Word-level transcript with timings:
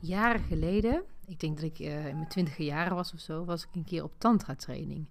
Jaren 0.00 0.40
geleden, 0.40 1.02
ik 1.26 1.40
denk 1.40 1.56
dat 1.56 1.64
ik 1.64 1.78
uh, 1.78 2.06
in 2.06 2.16
mijn 2.16 2.28
twintige 2.28 2.64
jaren 2.64 2.94
was 2.94 3.12
of 3.12 3.20
zo, 3.20 3.44
was 3.44 3.62
ik 3.62 3.68
een 3.74 3.84
keer 3.84 4.02
op 4.02 4.12
tantra 4.18 4.54
training. 4.54 5.08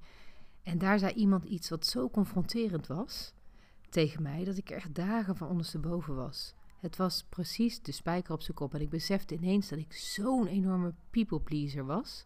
En 0.63 0.77
daar 0.77 0.99
zei 0.99 1.13
iemand 1.13 1.43
iets 1.43 1.69
wat 1.69 1.85
zo 1.85 2.09
confronterend 2.09 2.87
was 2.87 3.33
tegen 3.89 4.23
mij, 4.23 4.43
dat 4.43 4.57
ik 4.57 4.69
er 4.69 4.75
echt 4.75 4.95
dagen 4.95 5.35
van 5.35 5.47
ondersteboven 5.47 6.15
was. 6.15 6.53
Het 6.79 6.95
was 6.95 7.25
precies 7.29 7.81
de 7.81 7.91
spijker 7.91 8.33
op 8.33 8.41
zijn 8.41 8.57
kop 8.57 8.73
en 8.73 8.81
ik 8.81 8.89
besefte 8.89 9.35
ineens 9.35 9.69
dat 9.69 9.79
ik 9.79 9.93
zo'n 9.93 10.47
enorme 10.47 10.93
people 11.09 11.39
pleaser 11.39 11.85
was. 11.85 12.25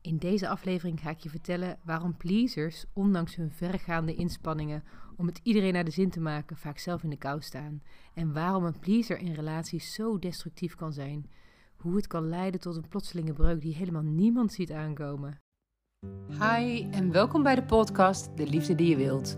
In 0.00 0.18
deze 0.18 0.48
aflevering 0.48 1.00
ga 1.00 1.10
ik 1.10 1.18
je 1.18 1.28
vertellen 1.28 1.78
waarom 1.84 2.16
pleasers, 2.16 2.84
ondanks 2.92 3.36
hun 3.36 3.52
vergaande 3.52 4.14
inspanningen 4.14 4.84
om 5.16 5.26
het 5.26 5.40
iedereen 5.42 5.72
naar 5.72 5.84
de 5.84 5.90
zin 5.90 6.10
te 6.10 6.20
maken, 6.20 6.56
vaak 6.56 6.78
zelf 6.78 7.02
in 7.02 7.10
de 7.10 7.16
kou 7.16 7.40
staan. 7.40 7.82
En 8.14 8.32
waarom 8.32 8.64
een 8.64 8.78
pleaser 8.78 9.18
in 9.18 9.32
relaties 9.32 9.94
zo 9.94 10.18
destructief 10.18 10.74
kan 10.74 10.92
zijn. 10.92 11.30
Hoe 11.86 11.96
het 11.96 12.06
kan 12.06 12.28
leiden 12.28 12.60
tot 12.60 12.76
een 12.76 12.88
plotselinge 12.88 13.32
breuk 13.32 13.60
die 13.60 13.74
helemaal 13.74 14.02
niemand 14.02 14.52
ziet 14.52 14.72
aankomen. 14.72 15.40
Hi 16.28 16.86
en 16.90 17.12
welkom 17.12 17.42
bij 17.42 17.54
de 17.54 17.62
podcast 17.62 18.36
De 18.36 18.46
Liefde 18.46 18.74
die 18.74 18.88
je 18.88 18.96
wilt. 18.96 19.36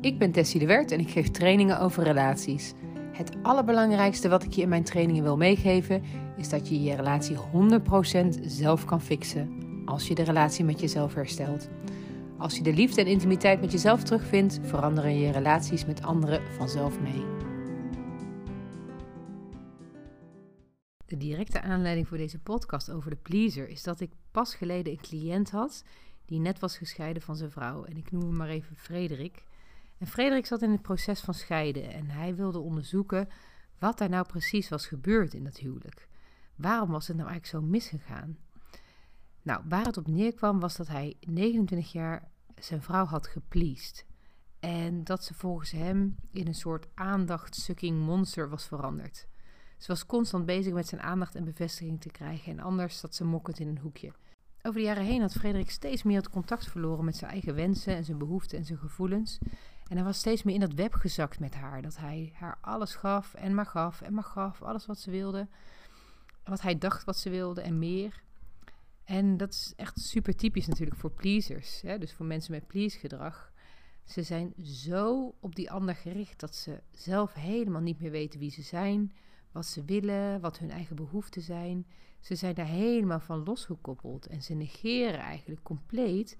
Ik 0.00 0.18
ben 0.18 0.32
Tessie 0.32 0.60
de 0.60 0.66
Wert 0.66 0.90
en 0.90 1.00
ik 1.00 1.10
geef 1.10 1.30
trainingen 1.30 1.80
over 1.80 2.02
relaties. 2.02 2.72
Het 3.12 3.36
allerbelangrijkste 3.42 4.28
wat 4.28 4.42
ik 4.42 4.52
je 4.52 4.62
in 4.62 4.68
mijn 4.68 4.84
trainingen 4.84 5.22
wil 5.22 5.36
meegeven 5.36 6.02
is 6.36 6.48
dat 6.48 6.68
je 6.68 6.82
je 6.82 6.96
relatie 6.96 7.36
100% 7.36 8.40
zelf 8.42 8.84
kan 8.84 9.00
fixen 9.00 9.50
als 9.84 10.08
je 10.08 10.14
de 10.14 10.24
relatie 10.24 10.64
met 10.64 10.80
jezelf 10.80 11.14
herstelt. 11.14 11.68
Als 12.38 12.56
je 12.56 12.62
de 12.62 12.72
liefde 12.72 13.00
en 13.00 13.06
intimiteit 13.06 13.60
met 13.60 13.72
jezelf 13.72 14.02
terugvindt, 14.02 14.60
veranderen 14.62 15.18
je 15.18 15.32
relaties 15.32 15.86
met 15.86 16.02
anderen 16.02 16.40
vanzelf 16.56 17.00
mee. 17.00 17.39
De 21.10 21.16
directe 21.16 21.60
aanleiding 21.60 22.08
voor 22.08 22.16
deze 22.16 22.38
podcast 22.38 22.90
over 22.90 23.10
de 23.10 23.16
pleaser 23.16 23.68
is 23.68 23.82
dat 23.82 24.00
ik 24.00 24.10
pas 24.30 24.54
geleden 24.54 24.92
een 24.92 25.00
cliënt 25.00 25.50
had 25.50 25.84
die 26.24 26.40
net 26.40 26.58
was 26.58 26.76
gescheiden 26.76 27.22
van 27.22 27.36
zijn 27.36 27.50
vrouw. 27.50 27.84
En 27.84 27.96
ik 27.96 28.10
noem 28.10 28.22
hem 28.22 28.36
maar 28.36 28.48
even 28.48 28.76
Frederik. 28.76 29.42
En 29.98 30.06
Frederik 30.06 30.46
zat 30.46 30.62
in 30.62 30.70
het 30.70 30.82
proces 30.82 31.20
van 31.20 31.34
scheiden 31.34 31.92
en 31.92 32.10
hij 32.10 32.34
wilde 32.34 32.58
onderzoeken 32.58 33.28
wat 33.78 34.00
er 34.00 34.08
nou 34.08 34.26
precies 34.26 34.68
was 34.68 34.86
gebeurd 34.86 35.34
in 35.34 35.44
dat 35.44 35.56
huwelijk. 35.56 36.08
Waarom 36.54 36.90
was 36.90 37.06
het 37.08 37.16
nou 37.16 37.28
eigenlijk 37.28 37.64
zo 37.64 37.70
misgegaan? 37.70 38.38
Nou, 39.42 39.62
waar 39.68 39.84
het 39.84 39.96
op 39.96 40.06
neerkwam 40.06 40.60
was 40.60 40.76
dat 40.76 40.88
hij 40.88 41.16
29 41.20 41.92
jaar 41.92 42.28
zijn 42.58 42.82
vrouw 42.82 43.04
had 43.04 43.26
gepleased. 43.26 44.06
En 44.60 45.04
dat 45.04 45.24
ze 45.24 45.34
volgens 45.34 45.70
hem 45.70 46.16
in 46.32 46.46
een 46.46 46.54
soort 46.54 46.86
aandachtsucking 46.94 48.00
monster 48.00 48.48
was 48.48 48.66
veranderd. 48.66 49.28
Ze 49.80 49.86
was 49.86 50.06
constant 50.06 50.46
bezig 50.46 50.72
met 50.72 50.88
zijn 50.88 51.00
aandacht 51.00 51.34
en 51.34 51.44
bevestiging 51.44 52.00
te 52.00 52.10
krijgen 52.10 52.52
en 52.52 52.60
anders 52.60 52.98
zat 52.98 53.14
ze 53.14 53.24
mokkend 53.24 53.58
in 53.58 53.68
een 53.68 53.78
hoekje. 53.78 54.12
Over 54.62 54.80
de 54.80 54.86
jaren 54.86 55.04
heen 55.04 55.20
had 55.20 55.32
Frederik 55.32 55.70
steeds 55.70 56.02
meer 56.02 56.16
het 56.16 56.28
contact 56.28 56.68
verloren 56.68 57.04
met 57.04 57.16
zijn 57.16 57.30
eigen 57.30 57.54
wensen 57.54 57.96
en 57.96 58.04
zijn 58.04 58.18
behoeften 58.18 58.58
en 58.58 58.64
zijn 58.64 58.78
gevoelens. 58.78 59.38
En 59.88 59.96
hij 59.96 60.04
was 60.04 60.18
steeds 60.18 60.42
meer 60.42 60.54
in 60.54 60.60
dat 60.60 60.72
web 60.72 60.94
gezakt 60.94 61.40
met 61.40 61.54
haar. 61.54 61.82
Dat 61.82 61.96
hij 61.96 62.32
haar 62.34 62.58
alles 62.60 62.94
gaf 62.94 63.34
en 63.34 63.54
maar 63.54 63.66
gaf 63.66 64.00
en 64.00 64.14
maar 64.14 64.24
gaf. 64.24 64.62
Alles 64.62 64.86
wat 64.86 64.98
ze 64.98 65.10
wilde. 65.10 65.48
Wat 66.44 66.60
hij 66.60 66.78
dacht 66.78 67.04
wat 67.04 67.18
ze 67.18 67.30
wilde 67.30 67.60
en 67.60 67.78
meer. 67.78 68.22
En 69.04 69.36
dat 69.36 69.52
is 69.52 69.72
echt 69.76 70.00
super 70.00 70.36
typisch 70.36 70.66
natuurlijk 70.66 71.00
voor 71.00 71.10
pleasers. 71.10 71.80
Hè? 71.80 71.98
Dus 71.98 72.12
voor 72.12 72.26
mensen 72.26 72.52
met 72.52 72.66
please 72.66 72.98
gedrag. 72.98 73.52
Ze 74.04 74.22
zijn 74.22 74.54
zo 74.62 75.34
op 75.40 75.54
die 75.54 75.70
ander 75.70 75.94
gericht 75.94 76.40
dat 76.40 76.54
ze 76.54 76.82
zelf 76.90 77.32
helemaal 77.34 77.80
niet 77.80 78.00
meer 78.00 78.10
weten 78.10 78.40
wie 78.40 78.50
ze 78.50 78.62
zijn, 78.62 79.12
wat 79.52 79.66
ze 79.66 79.84
willen, 79.84 80.40
wat 80.40 80.58
hun 80.58 80.70
eigen 80.70 80.96
behoeften 80.96 81.42
zijn. 81.42 81.86
Ze 82.20 82.34
zijn 82.34 82.54
daar 82.54 82.66
helemaal 82.66 83.20
van 83.20 83.44
losgekoppeld 83.44 84.26
en 84.26 84.42
ze 84.42 84.54
negeren 84.54 85.20
eigenlijk 85.20 85.62
compleet 85.62 86.36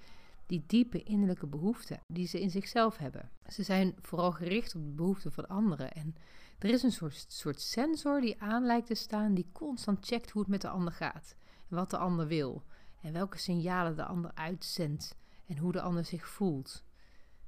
die 0.47 0.65
diepe 0.67 1.03
innerlijke 1.03 1.47
behoeften 1.47 2.01
die 2.07 2.27
ze 2.27 2.41
in 2.41 2.51
zichzelf 2.51 2.97
hebben. 2.97 3.31
Ze 3.47 3.63
zijn 3.63 3.95
vooral 4.01 4.33
gericht 4.33 4.75
op 4.75 4.85
de 4.85 4.93
behoeften 4.93 5.33
van 5.33 5.49
anderen. 5.49 5.93
En 5.93 6.15
er 6.59 6.71
is 6.71 6.83
een 6.83 6.93
soort, 6.93 7.25
soort 7.29 7.61
sensor 7.61 8.21
die 8.21 8.43
aan 8.43 8.65
lijkt 8.65 8.87
te 8.87 8.95
staan, 8.95 9.35
die 9.35 9.49
constant 9.53 10.07
checkt 10.07 10.31
hoe 10.31 10.43
het 10.43 10.51
met 10.51 10.61
de 10.61 10.69
ander 10.69 10.93
gaat 10.93 11.35
en 11.69 11.77
wat 11.77 11.91
de 11.91 11.97
ander 11.97 12.27
wil 12.27 12.63
en 13.03 13.13
welke 13.13 13.39
signalen 13.39 13.97
de 13.97 14.05
ander 14.05 14.31
uitzendt 14.35 15.17
en 15.47 15.59
hoe 15.59 15.73
de 15.73 15.81
ander 15.81 16.05
zich 16.05 16.29
voelt. 16.29 16.85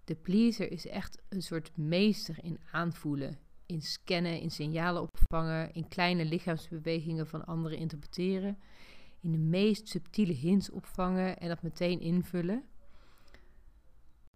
De 0.04 0.14
pleaser 0.14 0.70
is 0.70 0.86
echt 0.86 1.22
een 1.28 1.42
soort 1.42 1.76
meester 1.76 2.44
in 2.44 2.60
aanvoelen, 2.70 3.38
in 3.72 3.82
scannen, 3.82 4.40
in 4.40 4.50
signalen 4.50 5.02
opvangen, 5.02 5.74
in 5.74 5.88
kleine 5.88 6.24
lichaamsbewegingen 6.24 7.26
van 7.26 7.44
anderen 7.44 7.78
interpreteren, 7.78 8.58
in 9.20 9.32
de 9.32 9.38
meest 9.38 9.88
subtiele 9.88 10.32
hints 10.32 10.70
opvangen 10.70 11.38
en 11.38 11.48
dat 11.48 11.62
meteen 11.62 12.00
invullen. 12.00 12.64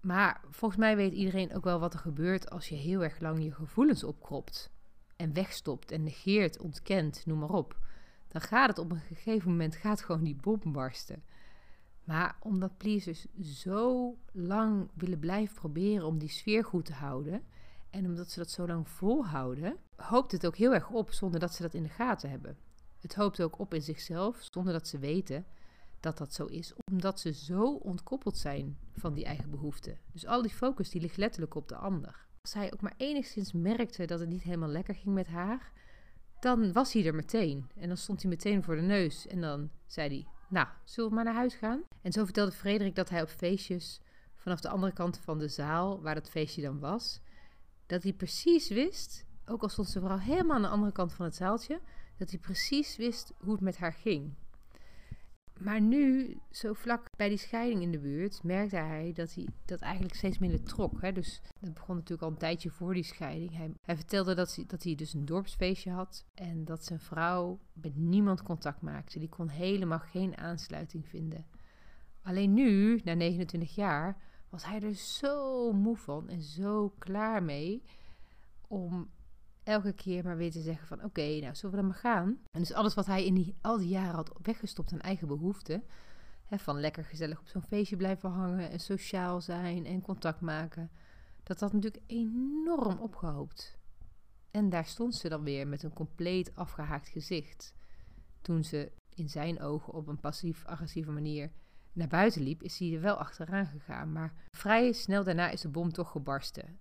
Maar 0.00 0.40
volgens 0.50 0.80
mij 0.80 0.96
weet 0.96 1.12
iedereen 1.12 1.54
ook 1.54 1.64
wel 1.64 1.78
wat 1.78 1.94
er 1.94 2.00
gebeurt 2.00 2.50
als 2.50 2.68
je 2.68 2.74
heel 2.74 3.02
erg 3.02 3.20
lang 3.20 3.42
je 3.42 3.52
gevoelens 3.52 4.04
opkropt 4.04 4.70
en 5.16 5.32
wegstopt 5.32 5.90
en 5.90 6.02
negeert, 6.02 6.60
ontkent, 6.60 7.26
noem 7.26 7.38
maar 7.38 7.50
op 7.50 7.76
dan 8.36 8.44
gaat 8.44 8.68
het 8.68 8.78
op 8.78 8.90
een 8.90 9.00
gegeven 9.00 9.50
moment 9.50 9.76
gaat 9.76 10.00
gewoon 10.00 10.24
die 10.24 10.36
bom 10.40 10.60
barsten. 10.72 11.22
Maar 12.04 12.36
omdat 12.40 12.76
pleasers 12.76 13.26
zo 13.40 14.14
lang 14.32 14.88
willen 14.94 15.18
blijven 15.18 15.54
proberen 15.54 16.06
om 16.06 16.18
die 16.18 16.28
sfeer 16.28 16.64
goed 16.64 16.84
te 16.84 16.92
houden, 16.92 17.42
en 17.90 18.06
omdat 18.06 18.30
ze 18.30 18.38
dat 18.38 18.50
zo 18.50 18.66
lang 18.66 18.88
volhouden, 18.88 19.76
hoopt 19.96 20.32
het 20.32 20.46
ook 20.46 20.56
heel 20.56 20.74
erg 20.74 20.90
op 20.90 21.12
zonder 21.12 21.40
dat 21.40 21.54
ze 21.54 21.62
dat 21.62 21.74
in 21.74 21.82
de 21.82 21.88
gaten 21.88 22.30
hebben. 22.30 22.56
Het 23.00 23.14
hoopt 23.14 23.40
ook 23.40 23.58
op 23.58 23.74
in 23.74 23.82
zichzelf 23.82 24.46
zonder 24.50 24.72
dat 24.72 24.88
ze 24.88 24.98
weten 24.98 25.46
dat 26.00 26.18
dat 26.18 26.34
zo 26.34 26.44
is, 26.44 26.72
omdat 26.90 27.20
ze 27.20 27.32
zo 27.32 27.72
ontkoppeld 27.72 28.36
zijn 28.36 28.78
van 28.92 29.14
die 29.14 29.24
eigen 29.24 29.50
behoeften. 29.50 29.98
Dus 30.12 30.26
al 30.26 30.42
die 30.42 30.50
focus 30.50 30.90
die 30.90 31.00
ligt 31.00 31.16
letterlijk 31.16 31.54
op 31.54 31.68
de 31.68 31.76
ander. 31.76 32.26
Als 32.42 32.54
hij 32.54 32.72
ook 32.72 32.80
maar 32.80 32.94
enigszins 32.96 33.52
merkte 33.52 34.04
dat 34.04 34.20
het 34.20 34.28
niet 34.28 34.42
helemaal 34.42 34.68
lekker 34.68 34.94
ging 34.94 35.14
met 35.14 35.26
haar, 35.26 35.72
dan 36.40 36.72
was 36.72 36.92
hij 36.92 37.06
er 37.06 37.14
meteen. 37.14 37.70
En 37.76 37.88
dan 37.88 37.96
stond 37.96 38.22
hij 38.22 38.30
meteen 38.30 38.62
voor 38.62 38.76
de 38.76 38.82
neus. 38.82 39.26
En 39.26 39.40
dan 39.40 39.70
zei 39.86 40.08
hij, 40.08 40.26
nou, 40.48 40.66
zullen 40.84 41.08
we 41.10 41.16
maar 41.16 41.24
naar 41.24 41.34
huis 41.34 41.54
gaan? 41.54 41.82
En 42.02 42.12
zo 42.12 42.24
vertelde 42.24 42.52
Frederik 42.52 42.94
dat 42.94 43.08
hij 43.08 43.22
op 43.22 43.28
feestjes 43.28 44.00
vanaf 44.34 44.60
de 44.60 44.68
andere 44.68 44.92
kant 44.92 45.18
van 45.18 45.38
de 45.38 45.48
zaal, 45.48 46.02
waar 46.02 46.14
dat 46.14 46.30
feestje 46.30 46.62
dan 46.62 46.78
was, 46.78 47.20
dat 47.86 48.02
hij 48.02 48.12
precies 48.12 48.68
wist, 48.68 49.26
ook 49.46 49.62
al 49.62 49.68
stond 49.68 49.88
ze 49.88 50.00
vooral 50.00 50.20
helemaal 50.20 50.56
aan 50.56 50.62
de 50.62 50.68
andere 50.68 50.92
kant 50.92 51.12
van 51.12 51.24
het 51.24 51.34
zaaltje, 51.34 51.80
dat 52.16 52.30
hij 52.30 52.38
precies 52.38 52.96
wist 52.96 53.32
hoe 53.38 53.52
het 53.52 53.60
met 53.60 53.76
haar 53.76 53.92
ging. 53.92 54.34
Maar 55.58 55.80
nu, 55.80 56.36
zo 56.50 56.72
vlak 56.72 57.06
bij 57.16 57.28
die 57.28 57.38
scheiding 57.38 57.82
in 57.82 57.90
de 57.90 57.98
buurt, 57.98 58.42
merkte 58.42 58.76
hij 58.76 59.12
dat 59.12 59.34
hij 59.34 59.46
dat 59.64 59.80
eigenlijk 59.80 60.14
steeds 60.14 60.38
minder 60.38 60.62
trok. 60.62 61.00
Hè? 61.00 61.12
Dus 61.12 61.42
dat 61.60 61.74
begon 61.74 61.94
natuurlijk 61.94 62.22
al 62.22 62.30
een 62.30 62.36
tijdje 62.38 62.70
voor 62.70 62.94
die 62.94 63.02
scheiding. 63.02 63.56
Hij, 63.56 63.70
hij 63.82 63.96
vertelde 63.96 64.34
dat 64.34 64.54
hij, 64.54 64.64
dat 64.66 64.82
hij 64.82 64.94
dus 64.94 65.14
een 65.14 65.24
dorpsfeestje 65.24 65.90
had 65.90 66.26
en 66.34 66.64
dat 66.64 66.84
zijn 66.84 67.00
vrouw 67.00 67.58
met 67.72 67.96
niemand 67.96 68.42
contact 68.42 68.80
maakte. 68.80 69.18
Die 69.18 69.28
kon 69.28 69.48
helemaal 69.48 69.98
geen 69.98 70.36
aansluiting 70.36 71.08
vinden. 71.08 71.46
Alleen 72.22 72.52
nu, 72.52 73.00
na 73.04 73.14
29 73.14 73.74
jaar, 73.74 74.16
was 74.48 74.64
hij 74.64 74.82
er 74.82 74.94
zo 74.94 75.72
moe 75.72 75.96
van 75.96 76.28
en 76.28 76.42
zo 76.42 76.92
klaar 76.98 77.42
mee 77.42 77.82
om 78.68 79.10
elke 79.62 79.92
keer 79.92 80.24
maar 80.24 80.36
weer 80.36 80.50
te 80.50 80.60
zeggen 80.60 80.86
van 80.86 81.04
oké, 81.04 81.38
nou 81.40 81.54
zullen 81.54 81.70
we 81.70 81.80
dan 81.80 81.86
maar 81.86 82.00
gaan. 82.00 82.38
En 82.50 82.60
dus 82.60 82.72
alles 82.72 82.94
wat 82.94 83.06
hij 83.06 83.26
in 83.26 83.34
die, 83.34 83.56
al 83.60 83.78
die 83.78 83.88
jaren 83.88 84.14
had 84.14 84.38
weggestopt 84.42 84.92
aan 84.92 85.00
eigen 85.00 85.28
behoeften. 85.28 85.84
Hè, 86.44 86.58
van 86.58 86.80
lekker 86.80 87.04
gezellig 87.04 87.40
op 87.40 87.46
zo'n 87.46 87.62
feestje 87.62 87.96
blijven 87.96 88.30
hangen 88.30 88.70
en 88.70 88.80
sociaal 88.80 89.40
zijn 89.40 89.86
en 89.86 90.00
contact 90.00 90.40
maken. 90.40 90.90
Dat 91.42 91.60
had 91.60 91.72
natuurlijk 91.72 92.02
enorm 92.06 92.98
opgehoopt. 92.98 93.78
En 94.50 94.68
daar 94.68 94.84
stond 94.84 95.14
ze 95.14 95.28
dan 95.28 95.42
weer 95.42 95.68
met 95.68 95.82
een 95.82 95.92
compleet 95.92 96.54
afgehaakt 96.54 97.08
gezicht. 97.08 97.74
Toen 98.40 98.64
ze 98.64 98.92
in 99.14 99.28
zijn 99.28 99.60
ogen 99.60 99.92
op 99.92 100.06
een 100.06 100.20
passief-agressieve 100.20 101.10
manier 101.10 101.50
naar 101.96 102.08
buiten 102.08 102.42
liep, 102.42 102.62
is 102.62 102.78
hij 102.78 102.94
er 102.94 103.00
wel 103.00 103.16
achteraan 103.16 103.66
gegaan. 103.66 104.12
Maar 104.12 104.32
vrij 104.50 104.92
snel 104.92 105.24
daarna 105.24 105.50
is 105.50 105.60
de 105.60 105.68
bom 105.68 105.92
toch 105.92 106.10
gebarsten. 106.10 106.78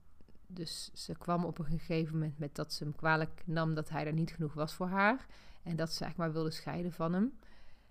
Dus 0.47 0.89
ze 0.93 1.17
kwam 1.17 1.45
op 1.45 1.59
een 1.59 1.65
gegeven 1.65 2.13
moment 2.13 2.37
met 2.39 2.55
dat 2.55 2.73
ze 2.73 2.83
hem 2.83 2.95
kwalijk 2.95 3.43
nam 3.45 3.73
dat 3.73 3.89
hij 3.89 4.05
er 4.05 4.13
niet 4.13 4.31
genoeg 4.31 4.53
was 4.53 4.73
voor 4.73 4.87
haar. 4.87 5.25
En 5.63 5.75
dat 5.75 5.93
ze 5.93 6.03
eigenlijk 6.03 6.17
maar 6.17 6.41
wilde 6.41 6.55
scheiden 6.55 6.91
van 6.91 7.13
hem. 7.13 7.33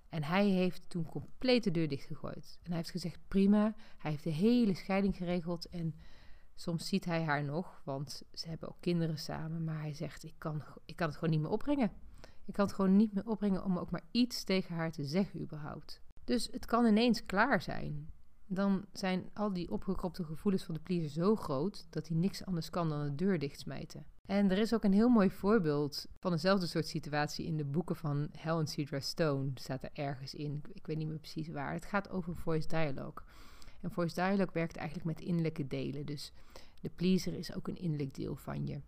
En 0.08 0.22
hij 0.22 0.46
heeft 0.46 0.82
toen 0.88 1.06
compleet 1.06 1.64
de 1.64 1.70
deur 1.70 1.88
dichtgegooid. 1.88 2.58
En 2.62 2.68
hij 2.68 2.76
heeft 2.76 2.90
gezegd: 2.90 3.18
prima. 3.28 3.74
Hij 3.98 4.10
heeft 4.10 4.24
de 4.24 4.30
hele 4.30 4.74
scheiding 4.74 5.16
geregeld. 5.16 5.68
En 5.68 5.94
soms 6.54 6.88
ziet 6.88 7.04
hij 7.04 7.22
haar 7.22 7.44
nog, 7.44 7.80
want 7.84 8.22
ze 8.32 8.48
hebben 8.48 8.68
ook 8.68 8.80
kinderen 8.80 9.18
samen. 9.18 9.64
Maar 9.64 9.80
hij 9.80 9.94
zegt: 9.94 10.24
ik 10.24 10.34
kan, 10.38 10.62
ik 10.84 10.96
kan 10.96 11.06
het 11.08 11.16
gewoon 11.16 11.34
niet 11.34 11.42
meer 11.42 11.50
opbrengen. 11.50 11.92
Ik 12.44 12.54
kan 12.54 12.64
het 12.64 12.74
gewoon 12.74 12.96
niet 12.96 13.14
meer 13.14 13.26
opbrengen 13.26 13.64
om 13.64 13.78
ook 13.78 13.90
maar 13.90 14.04
iets 14.10 14.44
tegen 14.44 14.74
haar 14.74 14.92
te 14.92 15.04
zeggen, 15.04 15.40
überhaupt. 15.40 16.02
Dus 16.24 16.48
het 16.50 16.66
kan 16.66 16.86
ineens 16.86 17.26
klaar 17.26 17.62
zijn 17.62 18.12
dan 18.46 18.84
zijn 18.92 19.30
al 19.32 19.52
die 19.52 19.70
opgekropte 19.70 20.24
gevoelens 20.24 20.64
van 20.64 20.74
de 20.74 20.80
pleaser 20.80 21.10
zo 21.10 21.36
groot 21.36 21.86
dat 21.90 22.08
hij 22.08 22.16
niks 22.16 22.44
anders 22.44 22.70
kan 22.70 22.88
dan 22.88 23.04
de 23.04 23.14
deur 23.14 23.38
dichtsmijten. 23.38 24.06
En 24.26 24.50
er 24.50 24.58
is 24.58 24.74
ook 24.74 24.84
een 24.84 24.92
heel 24.92 25.08
mooi 25.08 25.30
voorbeeld 25.30 26.06
van 26.18 26.30
dezelfde 26.30 26.66
soort 26.66 26.86
situatie 26.86 27.46
in 27.46 27.56
de 27.56 27.64
boeken 27.64 27.96
van 27.96 28.28
Helen 28.32 28.66
Cedra 28.66 29.00
Stone. 29.00 29.50
Staat 29.54 29.82
er 29.82 29.90
ergens 29.92 30.34
in, 30.34 30.62
ik 30.72 30.86
weet 30.86 30.96
niet 30.96 31.08
meer 31.08 31.18
precies 31.18 31.48
waar. 31.48 31.72
Het 31.72 31.84
gaat 31.84 32.10
over 32.10 32.36
voice 32.36 32.68
dialogue. 32.68 33.24
En 33.80 33.90
voice 33.90 34.14
dialogue 34.14 34.52
werkt 34.52 34.76
eigenlijk 34.76 35.06
met 35.06 35.20
innerlijke 35.20 35.66
delen. 35.66 36.06
Dus 36.06 36.32
de 36.80 36.90
pleaser 36.94 37.34
is 37.34 37.54
ook 37.54 37.68
een 37.68 37.76
innerlijk 37.76 38.14
deel 38.14 38.36
van 38.36 38.66
je. 38.66 38.80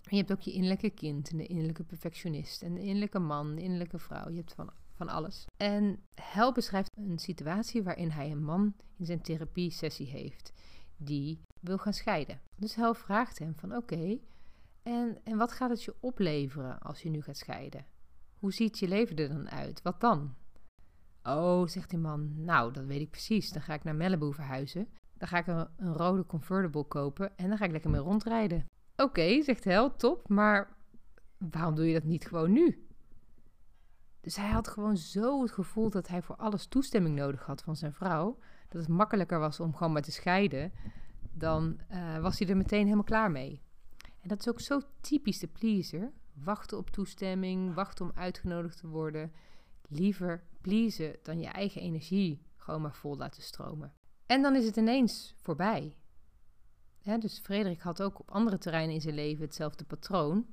Je 0.00 0.16
hebt 0.16 0.32
ook 0.32 0.40
je 0.40 0.52
innerlijke 0.52 0.90
kind 0.90 1.30
en 1.30 1.36
de 1.36 1.46
innerlijke 1.46 1.84
perfectionist 1.84 2.62
en 2.62 2.74
de 2.74 2.80
innerlijke 2.80 3.18
man, 3.18 3.54
de 3.54 3.62
innerlijke 3.62 3.98
vrouw. 3.98 4.28
Je 4.28 4.36
hebt 4.36 4.54
van, 4.54 4.70
van 4.94 5.08
alles. 5.08 5.44
En 5.56 6.02
Hel 6.14 6.52
beschrijft 6.52 6.90
een 6.96 7.18
situatie 7.18 7.82
waarin 7.82 8.10
hij 8.10 8.30
een 8.30 8.44
man 8.44 8.74
in 8.96 9.06
zijn 9.06 9.22
therapie-sessie 9.22 10.06
heeft 10.06 10.52
die 10.96 11.42
wil 11.60 11.78
gaan 11.78 11.92
scheiden. 11.92 12.40
Dus 12.56 12.74
Hel 12.74 12.94
vraagt 12.94 13.38
hem 13.38 13.54
van 13.56 13.76
oké, 13.76 14.18
en, 14.82 15.18
en 15.24 15.36
wat 15.36 15.52
gaat 15.52 15.70
het 15.70 15.84
je 15.84 15.96
opleveren 16.00 16.78
als 16.78 17.02
je 17.02 17.10
nu 17.10 17.22
gaat 17.22 17.36
scheiden? 17.36 17.86
Hoe 18.38 18.52
ziet 18.52 18.78
je 18.78 18.88
leven 18.88 19.16
er 19.16 19.28
dan 19.28 19.50
uit? 19.50 19.82
Wat 19.82 20.00
dan? 20.00 20.34
Oh, 21.22 21.66
zegt 21.66 21.90
die 21.90 21.98
man, 21.98 22.44
nou, 22.44 22.72
dat 22.72 22.84
weet 22.84 23.00
ik 23.00 23.10
precies. 23.10 23.52
Dan 23.52 23.62
ga 23.62 23.74
ik 23.74 23.84
naar 23.84 23.94
Malibu 23.94 24.34
verhuizen. 24.34 24.88
Dan 25.18 25.28
ga 25.28 25.38
ik 25.38 25.46
een 25.46 25.92
rode 25.92 26.26
convertible 26.26 26.84
kopen 26.84 27.36
en 27.36 27.48
dan 27.48 27.58
ga 27.58 27.64
ik 27.64 27.70
lekker 27.70 27.90
mee 27.90 28.00
rondrijden. 28.00 28.64
Oké, 28.96 29.42
zegt 29.42 29.64
Hel, 29.64 29.96
top, 29.96 30.28
maar 30.28 30.76
waarom 31.38 31.74
doe 31.74 31.86
je 31.86 31.92
dat 31.92 32.04
niet 32.04 32.26
gewoon 32.26 32.52
nu? 32.52 32.83
Dus 34.24 34.36
hij 34.36 34.50
had 34.50 34.68
gewoon 34.68 34.96
zo 34.96 35.42
het 35.42 35.52
gevoel 35.52 35.90
dat 35.90 36.08
hij 36.08 36.22
voor 36.22 36.36
alles 36.36 36.66
toestemming 36.66 37.16
nodig 37.16 37.46
had 37.46 37.62
van 37.62 37.76
zijn 37.76 37.92
vrouw. 37.92 38.38
Dat 38.68 38.80
het 38.80 38.90
makkelijker 38.90 39.38
was 39.38 39.60
om 39.60 39.74
gewoon 39.74 39.92
maar 39.92 40.02
te 40.02 40.12
scheiden. 40.12 40.72
Dan 41.32 41.80
uh, 41.92 42.18
was 42.18 42.38
hij 42.38 42.48
er 42.48 42.56
meteen 42.56 42.84
helemaal 42.84 43.04
klaar 43.04 43.30
mee. 43.30 43.62
En 44.20 44.28
dat 44.28 44.38
is 44.38 44.48
ook 44.48 44.60
zo 44.60 44.80
typisch 45.00 45.38
de 45.38 45.46
pleaser. 45.46 46.12
Wachten 46.32 46.78
op 46.78 46.90
toestemming, 46.90 47.74
wachten 47.74 48.04
om 48.04 48.12
uitgenodigd 48.14 48.78
te 48.78 48.86
worden. 48.86 49.32
Liever 49.88 50.42
pleasen 50.60 51.16
dan 51.22 51.40
je 51.40 51.48
eigen 51.48 51.80
energie 51.80 52.42
gewoon 52.56 52.80
maar 52.80 52.94
vol 52.94 53.16
laten 53.16 53.42
stromen. 53.42 53.92
En 54.26 54.42
dan 54.42 54.54
is 54.56 54.66
het 54.66 54.76
ineens 54.76 55.34
voorbij. 55.36 55.96
dus 57.18 57.38
Frederik 57.38 57.80
had 57.80 58.02
ook 58.02 58.20
op 58.20 58.30
andere 58.30 58.58
terreinen 58.58 58.94
in 58.94 59.00
zijn 59.00 59.14
leven 59.14 59.44
hetzelfde 59.44 59.84
patroon. 59.84 60.46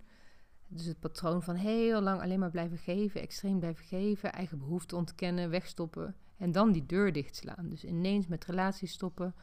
Dus 0.74 0.86
het 0.86 1.00
patroon 1.00 1.44
van 1.44 1.56
heel 1.56 2.02
lang 2.02 2.22
alleen 2.22 2.40
maar 2.40 2.52
blijven 2.52 2.78
geven, 2.78 3.22
extreem 3.22 3.60
blijven 3.60 3.86
geven, 3.86 4.34
eigen 4.34 4.58
behoeften 4.58 4.98
ontkennen, 4.98 5.50
wegstoppen 5.50 6.16
en 6.38 6.52
dan 6.52 6.72
die 6.72 6.86
deur 6.86 7.12
dichtslaan. 7.12 7.70
Dus 7.70 7.86
ineens 7.86 8.28
met 8.28 8.46
relaties 8.46 8.92
stoppen, 8.92 9.36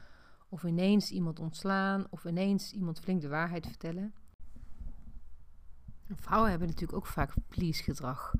of 0.48 0.64
ineens 0.64 1.10
iemand 1.10 1.40
ontslaan, 1.40 2.06
of 2.10 2.24
ineens 2.24 2.72
iemand 2.72 3.00
flink 3.00 3.20
de 3.20 3.28
waarheid 3.28 3.66
vertellen. 3.66 4.12
Vrouwen 6.14 6.50
hebben 6.50 6.68
natuurlijk 6.68 6.98
ook 6.98 7.06
vaak 7.06 7.34
please 7.48 7.82
gedrag. 7.82 8.34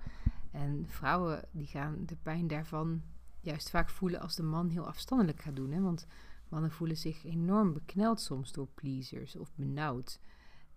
En 0.50 0.84
vrouwen 0.86 1.44
die 1.52 1.66
gaan 1.66 2.06
de 2.06 2.16
pijn 2.16 2.46
daarvan 2.46 3.02
juist 3.40 3.70
vaak 3.70 3.88
voelen 3.88 4.20
als 4.20 4.34
de 4.34 4.42
man 4.42 4.68
heel 4.68 4.86
afstandelijk 4.86 5.40
gaat 5.40 5.56
doen. 5.56 5.70
Hè? 5.70 5.80
Want 5.80 6.06
mannen 6.48 6.70
voelen 6.70 6.96
zich 6.96 7.24
enorm 7.24 7.72
bekneld 7.72 8.20
soms 8.20 8.52
door 8.52 8.68
pleasers 8.74 9.36
of 9.36 9.54
benauwd. 9.54 10.20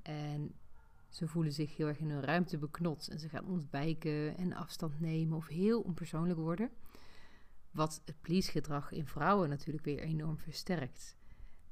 En 0.01 0.53
ze 1.11 1.27
voelen 1.27 1.53
zich 1.53 1.77
heel 1.77 1.87
erg 1.87 1.99
in 1.99 2.09
hun 2.09 2.23
ruimte 2.23 2.57
beknot 2.57 3.07
en 3.07 3.19
ze 3.19 3.29
gaan 3.29 3.45
ontwijken 3.45 4.37
en 4.37 4.53
afstand 4.53 4.99
nemen 4.99 5.37
of 5.37 5.47
heel 5.47 5.81
onpersoonlijk 5.81 6.39
worden. 6.39 6.69
Wat 7.71 8.01
het 8.05 8.21
please-gedrag 8.21 8.91
in 8.91 9.07
vrouwen 9.07 9.49
natuurlijk 9.49 9.85
weer 9.85 9.99
enorm 9.99 10.37
versterkt. 10.37 11.15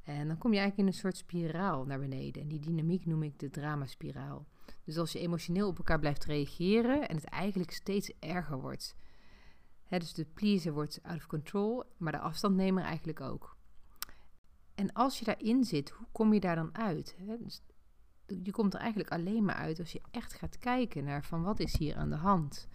En 0.04 0.28
dan 0.28 0.38
kom 0.38 0.54
je 0.54 0.60
eigenlijk 0.60 0.90
in 0.90 0.96
een 0.96 1.00
soort 1.00 1.18
spiraal 1.18 1.86
naar 1.86 2.00
beneden. 2.00 2.42
En 2.42 2.48
die 2.48 2.60
dynamiek 2.60 3.06
noem 3.06 3.24
ik 3.24 3.40
de 3.40 3.50
dramaspiraal. 3.50 4.48
Dus 4.84 4.98
als 4.98 5.12
je 5.12 5.20
emotioneel 5.20 5.68
op 5.68 5.78
elkaar 5.78 6.00
blijft 6.00 6.26
reageren 6.26 7.10
en 7.10 7.16
het 7.16 7.26
eigenlijk 7.26 7.72
steeds 7.72 8.12
erger 8.20 8.62
wordt. 8.62 8.96
Dus 9.90 10.14
de 10.14 10.26
pleaser 10.26 10.74
wordt 10.74 11.00
out 11.04 11.18
of 11.18 11.28
control, 11.28 11.84
maar 11.98 12.12
de 12.12 12.20
afstandnemer 12.20 12.84
eigenlijk 12.84 13.22
ook. 13.22 13.58
En 14.76 14.94
als 14.94 15.20
je 15.20 15.26
daarin 15.26 15.64
zit, 15.64 15.90
hoe 15.90 16.08
kom 16.12 16.34
je 16.34 16.40
daar 16.40 16.56
dan 16.56 16.76
uit? 16.76 17.16
Dus 17.40 17.62
je 18.44 18.52
komt 18.52 18.74
er 18.74 18.80
eigenlijk 18.80 19.12
alleen 19.12 19.46
maar 19.46 19.56
uit 19.56 19.80
als 19.80 19.92
je 19.92 20.02
echt 20.12 20.34
gaat 20.34 20.58
kijken 20.58 21.04
naar 21.04 21.24
van 21.24 21.44
wat 21.44 21.60
is 21.60 21.78
hier 21.78 21.96
aan 21.96 22.10
de 22.10 22.16
hand? 22.16 22.68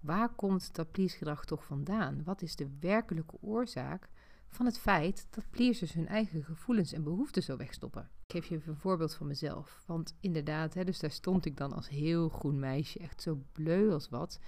Waar 0.00 0.28
komt 0.28 0.74
dat 0.74 0.90
please-gedrag 0.90 1.44
toch 1.44 1.64
vandaan? 1.64 2.22
Wat 2.24 2.42
is 2.42 2.56
de 2.56 2.68
werkelijke 2.80 3.36
oorzaak 3.40 4.08
van 4.48 4.66
het 4.66 4.78
feit 4.78 5.26
dat 5.30 5.50
pleasers 5.50 5.92
hun 5.92 6.06
eigen 6.06 6.44
gevoelens 6.44 6.92
en 6.92 7.02
behoeften 7.02 7.42
zo 7.42 7.56
wegstoppen. 7.56 8.08
Ik 8.26 8.32
geef 8.32 8.46
je 8.46 8.54
even 8.54 8.72
een 8.72 8.78
voorbeeld 8.78 9.14
van 9.14 9.26
mezelf. 9.26 9.82
Want 9.86 10.16
inderdaad, 10.20 10.74
hè, 10.74 10.84
dus 10.84 10.98
daar 10.98 11.10
stond 11.10 11.44
ik 11.44 11.56
dan 11.56 11.72
als 11.72 11.88
heel 11.88 12.28
groen 12.28 12.58
meisje, 12.58 12.98
echt 12.98 13.22
zo 13.22 13.42
bleu 13.52 13.92
als 13.92 14.08
wat. 14.08 14.38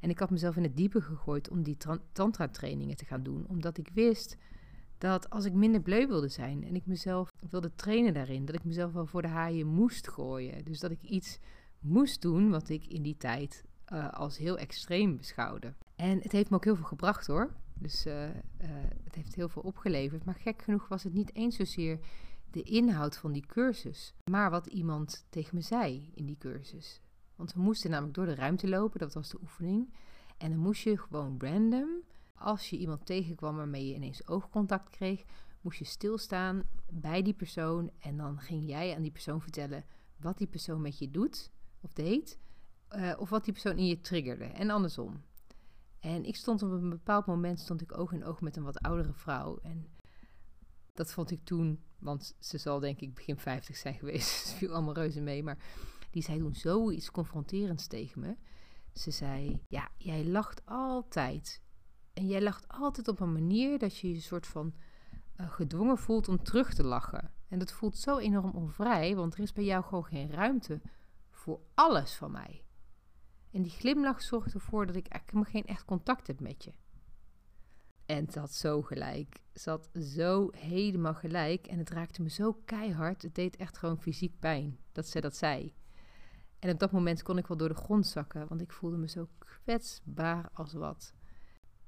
En 0.00 0.10
ik 0.10 0.18
had 0.18 0.30
mezelf 0.30 0.56
in 0.56 0.62
het 0.62 0.76
diepe 0.76 1.00
gegooid 1.00 1.48
om 1.48 1.62
die 1.62 1.76
tantra-trainingen 2.12 2.96
te 2.96 3.04
gaan 3.04 3.22
doen, 3.22 3.46
omdat 3.48 3.78
ik 3.78 3.88
wist 3.94 4.36
dat 4.98 5.30
als 5.30 5.44
ik 5.44 5.52
minder 5.52 5.80
bleu 5.80 6.06
wilde 6.06 6.28
zijn 6.28 6.64
en 6.64 6.74
ik 6.74 6.86
mezelf 6.86 7.32
wilde 7.50 7.74
trainen 7.74 8.14
daarin, 8.14 8.44
dat 8.44 8.54
ik 8.54 8.64
mezelf 8.64 8.92
wel 8.92 9.06
voor 9.06 9.22
de 9.22 9.28
haaien 9.28 9.66
moest 9.66 10.08
gooien. 10.08 10.64
Dus 10.64 10.80
dat 10.80 10.90
ik 10.90 11.02
iets 11.02 11.38
moest 11.78 12.22
doen 12.22 12.50
wat 12.50 12.68
ik 12.68 12.86
in 12.86 13.02
die 13.02 13.16
tijd 13.16 13.64
uh, 13.92 14.12
als 14.12 14.38
heel 14.38 14.58
extreem 14.58 15.16
beschouwde. 15.16 15.74
En 15.96 16.18
het 16.22 16.32
heeft 16.32 16.50
me 16.50 16.56
ook 16.56 16.64
heel 16.64 16.76
veel 16.76 16.84
gebracht 16.84 17.26
hoor. 17.26 17.54
Dus 17.74 18.06
uh, 18.06 18.24
uh, 18.24 18.30
het 19.04 19.14
heeft 19.14 19.34
heel 19.34 19.48
veel 19.48 19.62
opgeleverd. 19.62 20.24
Maar 20.24 20.34
gek 20.34 20.62
genoeg 20.62 20.88
was 20.88 21.02
het 21.02 21.12
niet 21.12 21.34
eens 21.34 21.56
zozeer 21.56 21.98
de 22.50 22.62
inhoud 22.62 23.16
van 23.16 23.32
die 23.32 23.46
cursus, 23.46 24.14
maar 24.30 24.50
wat 24.50 24.66
iemand 24.66 25.26
tegen 25.30 25.54
me 25.54 25.60
zei 25.60 26.10
in 26.14 26.26
die 26.26 26.38
cursus. 26.38 27.00
Want 27.36 27.52
we 27.52 27.60
moesten 27.60 27.90
namelijk 27.90 28.14
door 28.14 28.26
de 28.26 28.34
ruimte 28.34 28.68
lopen, 28.68 28.98
dat 28.98 29.14
was 29.14 29.28
de 29.28 29.38
oefening. 29.42 29.92
En 30.38 30.50
dan 30.50 30.58
moest 30.58 30.82
je 30.82 30.98
gewoon 30.98 31.34
random, 31.38 31.88
als 32.38 32.70
je 32.70 32.78
iemand 32.78 33.06
tegenkwam 33.06 33.56
waarmee 33.56 33.86
je 33.86 33.94
ineens 33.94 34.28
oogcontact 34.28 34.90
kreeg, 34.90 35.24
moest 35.60 35.78
je 35.78 35.84
stilstaan 35.84 36.62
bij 36.90 37.22
die 37.22 37.34
persoon. 37.34 37.90
En 37.98 38.16
dan 38.16 38.40
ging 38.40 38.68
jij 38.68 38.94
aan 38.96 39.02
die 39.02 39.10
persoon 39.10 39.40
vertellen 39.40 39.84
wat 40.16 40.38
die 40.38 40.46
persoon 40.46 40.80
met 40.80 40.98
je 40.98 41.10
doet 41.10 41.50
of 41.80 41.92
deed. 41.92 42.38
Uh, 42.96 43.12
of 43.18 43.28
wat 43.30 43.44
die 43.44 43.52
persoon 43.52 43.78
in 43.78 43.86
je 43.86 44.00
triggerde. 44.00 44.44
En 44.44 44.70
andersom. 44.70 45.22
En 46.00 46.24
ik 46.24 46.36
stond 46.36 46.62
op 46.62 46.70
een 46.70 46.88
bepaald 46.88 47.26
moment 47.26 47.60
stond 47.60 47.80
ik 47.80 47.98
oog 47.98 48.12
in 48.12 48.24
oog 48.24 48.40
met 48.40 48.56
een 48.56 48.62
wat 48.62 48.80
oudere 48.80 49.12
vrouw. 49.12 49.58
En 49.62 49.86
dat 50.92 51.12
vond 51.12 51.30
ik 51.30 51.44
toen, 51.44 51.82
want 51.98 52.36
ze 52.38 52.58
zal 52.58 52.80
denk 52.80 53.00
ik 53.00 53.14
begin 53.14 53.38
50 53.38 53.76
zijn 53.76 53.94
geweest. 53.94 54.28
Ze 54.46 54.56
viel 54.56 54.72
allemaal 54.72 54.94
reuze 54.94 55.20
mee. 55.20 55.42
Maar 55.42 55.58
die 56.10 56.22
zei 56.22 56.38
toen 56.38 56.54
zoiets 56.54 57.10
confronterends 57.10 57.86
tegen 57.86 58.20
me. 58.20 58.36
Ze 58.92 59.10
zei: 59.10 59.60
Ja, 59.68 59.88
jij 59.96 60.24
lacht 60.24 60.62
altijd. 60.66 61.62
En 62.18 62.26
jij 62.26 62.42
lacht 62.42 62.68
altijd 62.68 63.08
op 63.08 63.20
een 63.20 63.32
manier 63.32 63.78
dat 63.78 63.98
je 63.98 64.12
je 64.14 64.20
soort 64.20 64.46
van 64.46 64.74
uh, 65.40 65.50
gedwongen 65.50 65.98
voelt 65.98 66.28
om 66.28 66.42
terug 66.42 66.74
te 66.74 66.84
lachen. 66.84 67.32
En 67.48 67.58
dat 67.58 67.72
voelt 67.72 67.96
zo 67.96 68.18
enorm 68.18 68.50
onvrij, 68.50 69.16
want 69.16 69.34
er 69.34 69.40
is 69.40 69.52
bij 69.52 69.64
jou 69.64 69.84
gewoon 69.84 70.04
geen 70.04 70.30
ruimte 70.30 70.80
voor 71.30 71.60
alles 71.74 72.14
van 72.14 72.30
mij. 72.30 72.64
En 73.50 73.62
die 73.62 73.70
glimlach 73.70 74.22
zorgt 74.22 74.54
ervoor 74.54 74.86
dat 74.86 74.96
ik 74.96 75.06
eigenlijk 75.06 75.50
geen 75.50 75.64
echt 75.64 75.84
contact 75.84 76.26
heb 76.26 76.40
met 76.40 76.64
je. 76.64 76.72
En 78.06 78.30
ze 78.30 78.38
had 78.38 78.54
zo 78.54 78.82
gelijk. 78.82 79.40
Ze 79.54 79.70
had 79.70 79.90
zo 79.94 80.48
helemaal 80.56 81.14
gelijk. 81.14 81.66
En 81.66 81.78
het 81.78 81.90
raakte 81.90 82.22
me 82.22 82.30
zo 82.30 82.52
keihard. 82.64 83.22
Het 83.22 83.34
deed 83.34 83.56
echt 83.56 83.78
gewoon 83.78 84.00
fysiek 84.00 84.38
pijn 84.38 84.78
dat 84.92 85.06
ze 85.06 85.20
dat 85.20 85.36
zei. 85.36 85.74
En 86.58 86.70
op 86.70 86.78
dat 86.78 86.92
moment 86.92 87.22
kon 87.22 87.38
ik 87.38 87.46
wel 87.46 87.56
door 87.56 87.68
de 87.68 87.74
grond 87.74 88.06
zakken, 88.06 88.48
want 88.48 88.60
ik 88.60 88.72
voelde 88.72 88.96
me 88.96 89.08
zo 89.08 89.28
kwetsbaar 89.38 90.50
als 90.52 90.72
wat. 90.72 91.16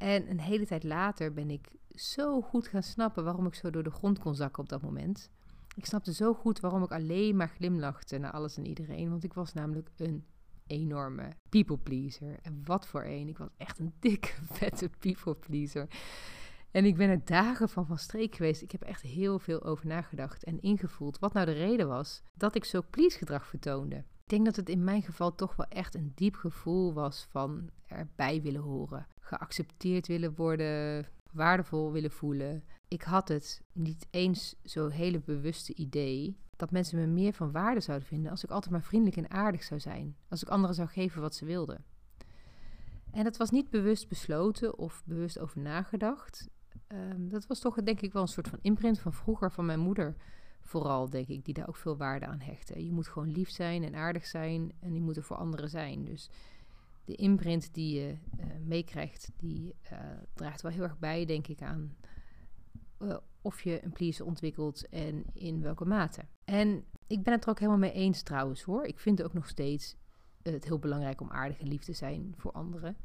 En 0.00 0.30
een 0.30 0.40
hele 0.40 0.66
tijd 0.66 0.85
later 0.85 1.33
ben 1.33 1.50
ik 1.50 1.69
zo 1.95 2.40
goed 2.40 2.66
gaan 2.66 2.83
snappen 2.83 3.25
waarom 3.25 3.47
ik 3.47 3.54
zo 3.54 3.71
door 3.71 3.83
de 3.83 3.90
grond 3.90 4.19
kon 4.19 4.35
zakken 4.35 4.62
op 4.62 4.69
dat 4.69 4.83
moment. 4.83 5.30
Ik 5.76 5.87
snapte 5.87 6.12
zo 6.12 6.35
goed 6.35 6.61
waarom 6.61 6.83
ik 6.83 6.90
alleen 6.90 7.37
maar 7.37 7.49
glimlachte 7.49 8.19
naar 8.19 8.30
alles 8.30 8.57
en 8.57 8.66
iedereen, 8.66 9.11
want 9.11 9.25
ik 9.25 9.33
was 9.33 9.52
namelijk 9.52 9.90
een 9.97 10.25
enorme 10.66 11.28
people 11.49 11.78
pleaser. 11.78 12.38
En 12.42 12.61
wat 12.64 12.87
voor 12.87 13.04
een. 13.04 13.28
Ik 13.28 13.38
was 13.38 13.49
echt 13.57 13.78
een 13.78 13.92
dikke, 13.99 14.33
vette 14.59 14.90
people 14.99 15.35
pleaser. 15.35 15.88
En 16.71 16.85
ik 16.85 16.97
ben 16.97 17.09
er 17.09 17.25
dagen 17.25 17.69
van 17.69 17.87
van 17.87 17.99
streek 17.99 18.35
geweest. 18.35 18.62
Ik 18.62 18.73
heb 18.73 18.83
echt 18.83 19.02
heel 19.02 19.38
veel 19.38 19.62
over 19.62 19.87
nagedacht 19.87 20.45
en 20.45 20.61
ingevoeld 20.61 21.19
wat 21.19 21.33
nou 21.33 21.47
de 21.47 21.52
reden 21.52 21.88
was 21.88 22.23
dat 22.35 22.54
ik 22.54 22.64
zo 22.64 22.83
please 22.90 23.19
gedrag 23.19 23.47
vertoonde. 23.47 24.04
Denk 24.30 24.44
dat 24.44 24.56
het 24.56 24.68
in 24.68 24.84
mijn 24.84 25.02
geval 25.02 25.34
toch 25.34 25.56
wel 25.56 25.66
echt 25.66 25.94
een 25.94 26.12
diep 26.14 26.34
gevoel 26.34 26.92
was 26.92 27.26
van 27.30 27.70
erbij 27.87 28.42
willen 28.42 28.60
horen, 28.60 29.06
geaccepteerd 29.20 30.06
willen 30.06 30.34
worden, 30.34 31.06
waardevol 31.32 31.92
willen 31.92 32.10
voelen. 32.10 32.64
Ik 32.88 33.02
had 33.02 33.28
het 33.28 33.62
niet 33.72 34.06
eens 34.10 34.54
zo 34.64 34.88
hele 34.88 35.20
bewuste 35.20 35.75
idee 35.75 36.37
dat 36.56 36.70
mensen 36.70 36.99
me 36.99 37.06
meer 37.06 37.32
van 37.32 37.52
waarde 37.52 37.80
zouden 37.80 38.08
vinden 38.08 38.30
als 38.30 38.44
ik 38.44 38.50
altijd 38.50 38.72
maar 38.72 38.82
vriendelijk 38.82 39.16
en 39.16 39.30
aardig 39.30 39.62
zou 39.62 39.80
zijn, 39.80 40.16
als 40.28 40.42
ik 40.42 40.49
anderen 40.49 40.76
zou 40.76 40.88
geven 40.88 41.20
wat 41.20 41.34
ze 41.34 41.44
wilden. 41.44 41.84
En 43.10 43.25
dat 43.25 43.37
was 43.37 43.50
niet 43.50 43.70
bewust 43.70 44.08
besloten 44.08 44.78
of 44.78 45.02
bewust 45.04 45.38
over 45.38 45.60
nagedacht. 45.60 46.49
Um, 46.88 47.28
dat 47.28 47.46
was 47.46 47.60
toch 47.60 47.82
denk 47.82 48.00
ik 48.00 48.12
wel 48.12 48.22
een 48.22 48.28
soort 48.28 48.49
van 48.49 48.58
imprint 48.62 48.99
van 48.99 49.12
vroeger 49.12 49.52
van 49.52 49.66
mijn 49.66 49.80
moeder. 49.80 50.16
Vooral, 50.70 51.10
denk 51.10 51.28
ik, 51.28 51.44
die 51.44 51.54
daar 51.54 51.68
ook 51.68 51.76
veel 51.76 51.96
waarde 51.96 52.26
aan 52.26 52.40
hechten. 52.40 52.84
Je 52.84 52.92
moet 52.92 53.08
gewoon 53.08 53.30
lief 53.30 53.50
zijn 53.50 53.84
en 53.84 53.94
aardig 53.94 54.26
zijn 54.26 54.72
en 54.80 54.92
die 54.92 55.00
moeten 55.00 55.22
voor 55.22 55.36
anderen 55.36 55.68
zijn. 55.68 56.04
Dus 56.04 56.30
de 57.04 57.14
imprint 57.14 57.74
die 57.74 58.00
je 58.00 58.16
uh, 58.38 58.46
meekrijgt, 58.64 59.30
die 59.36 59.74
uh, 59.92 59.98
draagt 60.34 60.62
wel 60.62 60.72
heel 60.72 60.82
erg 60.82 60.98
bij, 60.98 61.24
denk 61.24 61.46
ik, 61.46 61.62
aan 61.62 61.96
uh, 62.98 63.16
of 63.40 63.62
je 63.62 63.84
een 63.84 63.92
pleaser 63.92 64.26
ontwikkelt 64.26 64.88
en 64.88 65.24
in 65.32 65.62
welke 65.62 65.84
mate. 65.84 66.24
En 66.44 66.84
ik 67.06 67.22
ben 67.22 67.32
het 67.32 67.44
er 67.44 67.50
ook 67.50 67.58
helemaal 67.58 67.80
mee 67.80 67.92
eens 67.92 68.22
trouwens 68.22 68.62
hoor. 68.62 68.84
Ik 68.84 68.98
vind 68.98 69.22
ook 69.22 69.32
nog 69.32 69.48
steeds 69.48 69.96
het 70.42 70.64
heel 70.64 70.78
belangrijk 70.78 71.20
om 71.20 71.30
aardig 71.30 71.60
en 71.60 71.68
lief 71.68 71.84
te 71.84 71.92
zijn 71.92 72.34
voor 72.36 72.52
anderen. 72.52 72.96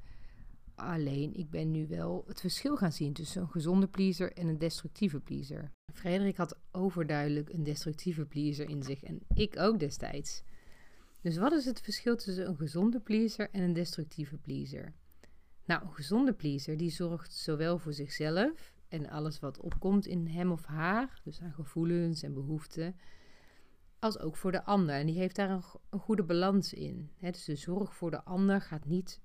Alleen, 0.75 1.33
ik 1.33 1.49
ben 1.49 1.71
nu 1.71 1.87
wel 1.87 2.23
het 2.27 2.39
verschil 2.39 2.77
gaan 2.77 2.91
zien 2.91 3.13
tussen 3.13 3.41
een 3.41 3.49
gezonde 3.49 3.87
pleaser 3.87 4.31
en 4.33 4.47
een 4.47 4.57
destructieve 4.57 5.19
pleaser. 5.19 5.71
Frederik 5.93 6.37
had 6.37 6.57
overduidelijk 6.71 7.49
een 7.49 7.63
destructieve 7.63 8.25
pleaser 8.25 8.69
in 8.69 8.83
zich 8.83 9.03
en 9.03 9.19
ik 9.33 9.59
ook 9.59 9.79
destijds. 9.79 10.43
Dus 11.21 11.37
wat 11.37 11.51
is 11.51 11.65
het 11.65 11.81
verschil 11.81 12.15
tussen 12.15 12.47
een 12.47 12.57
gezonde 12.57 12.99
pleaser 12.99 13.49
en 13.51 13.61
een 13.61 13.73
destructieve 13.73 14.37
pleaser? 14.37 14.93
Nou, 15.65 15.81
een 15.83 15.93
gezonde 15.93 16.33
pleaser 16.33 16.77
die 16.77 16.91
zorgt 16.91 17.33
zowel 17.33 17.77
voor 17.77 17.93
zichzelf 17.93 18.73
en 18.87 19.09
alles 19.09 19.39
wat 19.39 19.59
opkomt 19.59 20.05
in 20.05 20.27
hem 20.27 20.51
of 20.51 20.65
haar, 20.65 21.19
dus 21.23 21.41
aan 21.41 21.53
gevoelens 21.53 22.23
en 22.23 22.33
behoeften, 22.33 22.95
als 23.99 24.19
ook 24.19 24.35
voor 24.35 24.51
de 24.51 24.63
ander. 24.63 24.95
En 24.95 25.05
die 25.05 25.17
heeft 25.17 25.35
daar 25.35 25.49
een, 25.49 25.63
een 25.89 25.99
goede 25.99 26.23
balans 26.23 26.73
in. 26.73 27.11
dus 27.19 27.45
de 27.45 27.55
zorg 27.55 27.95
voor 27.95 28.11
de 28.11 28.23
ander 28.23 28.61
gaat 28.61 28.85
niet 28.85 29.21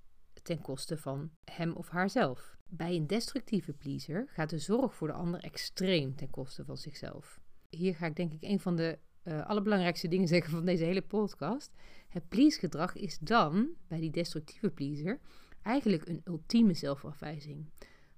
ten 0.50 0.60
koste 0.60 0.96
van 0.96 1.30
hem 1.44 1.72
of 1.72 1.88
haarzelf. 1.88 2.56
Bij 2.68 2.96
een 2.96 3.06
destructieve 3.06 3.72
pleaser 3.72 4.26
gaat 4.28 4.50
de 4.50 4.58
zorg 4.58 4.94
voor 4.94 5.08
de 5.08 5.14
ander 5.14 5.40
extreem 5.40 6.16
ten 6.16 6.30
koste 6.30 6.64
van 6.64 6.76
zichzelf. 6.76 7.40
Hier 7.68 7.94
ga 7.94 8.06
ik 8.06 8.16
denk 8.16 8.32
ik 8.32 8.42
een 8.42 8.60
van 8.60 8.76
de 8.76 8.98
uh, 9.24 9.46
allerbelangrijkste 9.46 10.08
dingen 10.08 10.28
zeggen 10.34 10.50
van 10.50 10.64
deze 10.64 10.84
hele 10.84 11.02
podcast. 11.02 11.72
Het 12.08 12.28
please-gedrag 12.28 12.94
is 12.94 13.18
dan, 13.18 13.68
bij 13.88 14.00
die 14.00 14.10
destructieve 14.10 14.70
pleaser, 14.70 15.20
eigenlijk 15.62 16.08
een 16.08 16.20
ultieme 16.24 16.74
zelfafwijzing. 16.74 17.70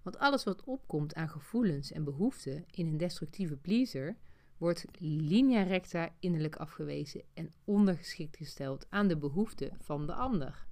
Want 0.03 0.19
alles 0.19 0.45
wat 0.45 0.65
opkomt 0.65 1.15
aan 1.15 1.29
gevoelens 1.29 1.93
en 1.93 2.05
behoeften 2.05 2.65
in 2.71 2.87
een 2.87 2.99
destructieve 2.99 3.57
pleaser 3.57 4.17
wordt 4.57 4.85
linea 4.99 5.63
recta 5.63 6.15
innerlijk 6.19 6.57
afgewezen 6.57 7.23
en 7.35 7.53
ondergeschikt 7.65 8.37
gesteld 8.37 8.87
aan 8.91 9.09
de 9.09 9.17
behoeften 9.17 9.77
van 9.81 10.07
de 10.07 10.15
ander. 10.15 10.71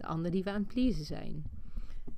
De 0.00 0.06
ander 0.06 0.30
die 0.30 0.44
we 0.44 0.50
aan 0.50 0.60
het 0.60 0.72
pleasen 0.72 1.04
zijn. 1.04 1.44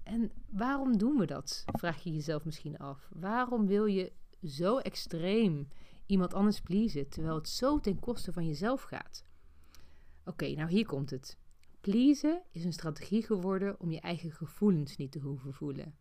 En 0.03 0.31
waarom 0.51 0.99
doen 0.99 1.19
we 1.19 1.27
dat? 1.27 1.65
Vraag 1.67 2.03
je 2.03 2.13
jezelf 2.13 2.45
misschien 2.45 2.79
af. 2.79 3.09
Waarom 3.15 3.67
wil 3.67 3.87
je 3.87 4.13
zo 4.43 4.79
extreem 4.79 5.69
iemand 6.07 6.35
anders 6.35 6.61
pleasen 6.61 7.09
terwijl 7.09 7.35
het 7.35 7.49
zo 7.49 7.81
ten 7.81 7.99
koste 8.01 8.33
van 8.33 8.47
jezelf 8.47 8.83
gaat? 8.83 9.25
Oké, 10.25 10.51
nou 10.51 10.71
hier 10.71 10.87
komt 10.87 11.11
het. 11.11 11.39
Pleasen 11.81 12.43
is 12.51 12.65
een 12.65 12.73
strategie 12.73 13.23
geworden 13.23 13.81
om 13.81 13.91
je 13.91 14.01
eigen 14.01 14.33
gevoelens 14.33 14.97
niet 14.97 15.13
te 15.13 15.19
hoeven 15.19 15.53
voelen. 15.53 15.95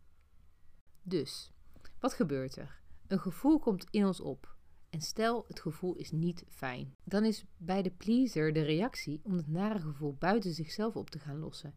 Dus, 1.02 1.52
wat 1.98 2.12
gebeurt 2.12 2.56
er? 2.56 2.80
Een 3.06 3.20
gevoel 3.20 3.58
komt 3.58 3.86
in 3.90 4.06
ons 4.06 4.20
op. 4.20 4.56
En 4.92 5.00
stel, 5.00 5.44
het 5.48 5.60
gevoel 5.60 5.94
is 5.94 6.10
niet 6.10 6.44
fijn. 6.48 6.94
Dan 7.04 7.24
is 7.24 7.44
bij 7.56 7.82
de 7.82 7.90
pleaser 7.90 8.52
de 8.52 8.62
reactie 8.62 9.20
om 9.22 9.32
het 9.36 9.48
nare 9.48 9.78
gevoel 9.78 10.16
buiten 10.18 10.52
zichzelf 10.52 10.96
op 10.96 11.10
te 11.10 11.18
gaan 11.18 11.38
lossen. 11.38 11.74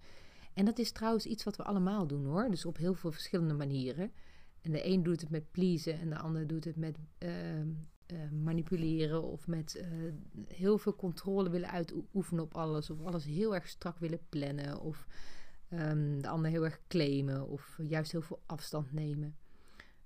En 0.54 0.66
dat 0.66 0.80
is 0.80 0.92
trouwens 0.92 1.26
iets 1.26 1.44
wat 1.44 1.56
we 1.56 1.64
allemaal 1.64 2.08
doen 2.08 2.26
hoor. 2.26 2.50
Dus 2.50 2.66
op 2.66 2.78
heel 2.78 2.94
veel 2.94 3.12
verschillende 3.12 3.54
manieren. 3.54 4.12
En 4.62 4.72
de 4.72 4.86
een 4.86 5.04
doet 5.04 5.22
het 5.22 5.30
met 5.30 5.52
pleasen 5.52 6.00
en 6.00 6.10
de 6.10 6.18
ander 6.18 6.48
doet 6.48 6.64
het 6.64 6.76
met 6.76 6.98
uh, 7.20 7.60
uh, 7.60 7.66
manipuleren 8.44 9.24
of 9.24 9.48
met 9.48 9.76
uh, 9.76 10.14
heel 10.48 10.78
veel 10.78 10.96
controle 10.96 11.50
willen 11.50 11.70
uitoefenen 11.70 12.44
op 12.44 12.56
alles. 12.56 12.90
Of 12.90 13.02
alles 13.02 13.26
heel 13.26 13.56
erg 13.56 13.68
strak 13.68 13.98
willen 13.98 14.28
plannen. 14.30 14.80
Of 14.80 15.08
um, 15.70 16.22
de 16.22 16.28
ander 16.28 16.52
heel 16.52 16.64
erg 16.64 16.80
claimen 16.88 17.48
of 17.48 17.80
juist 17.88 18.12
heel 18.12 18.22
veel 18.22 18.42
afstand 18.46 18.92
nemen. 18.92 19.36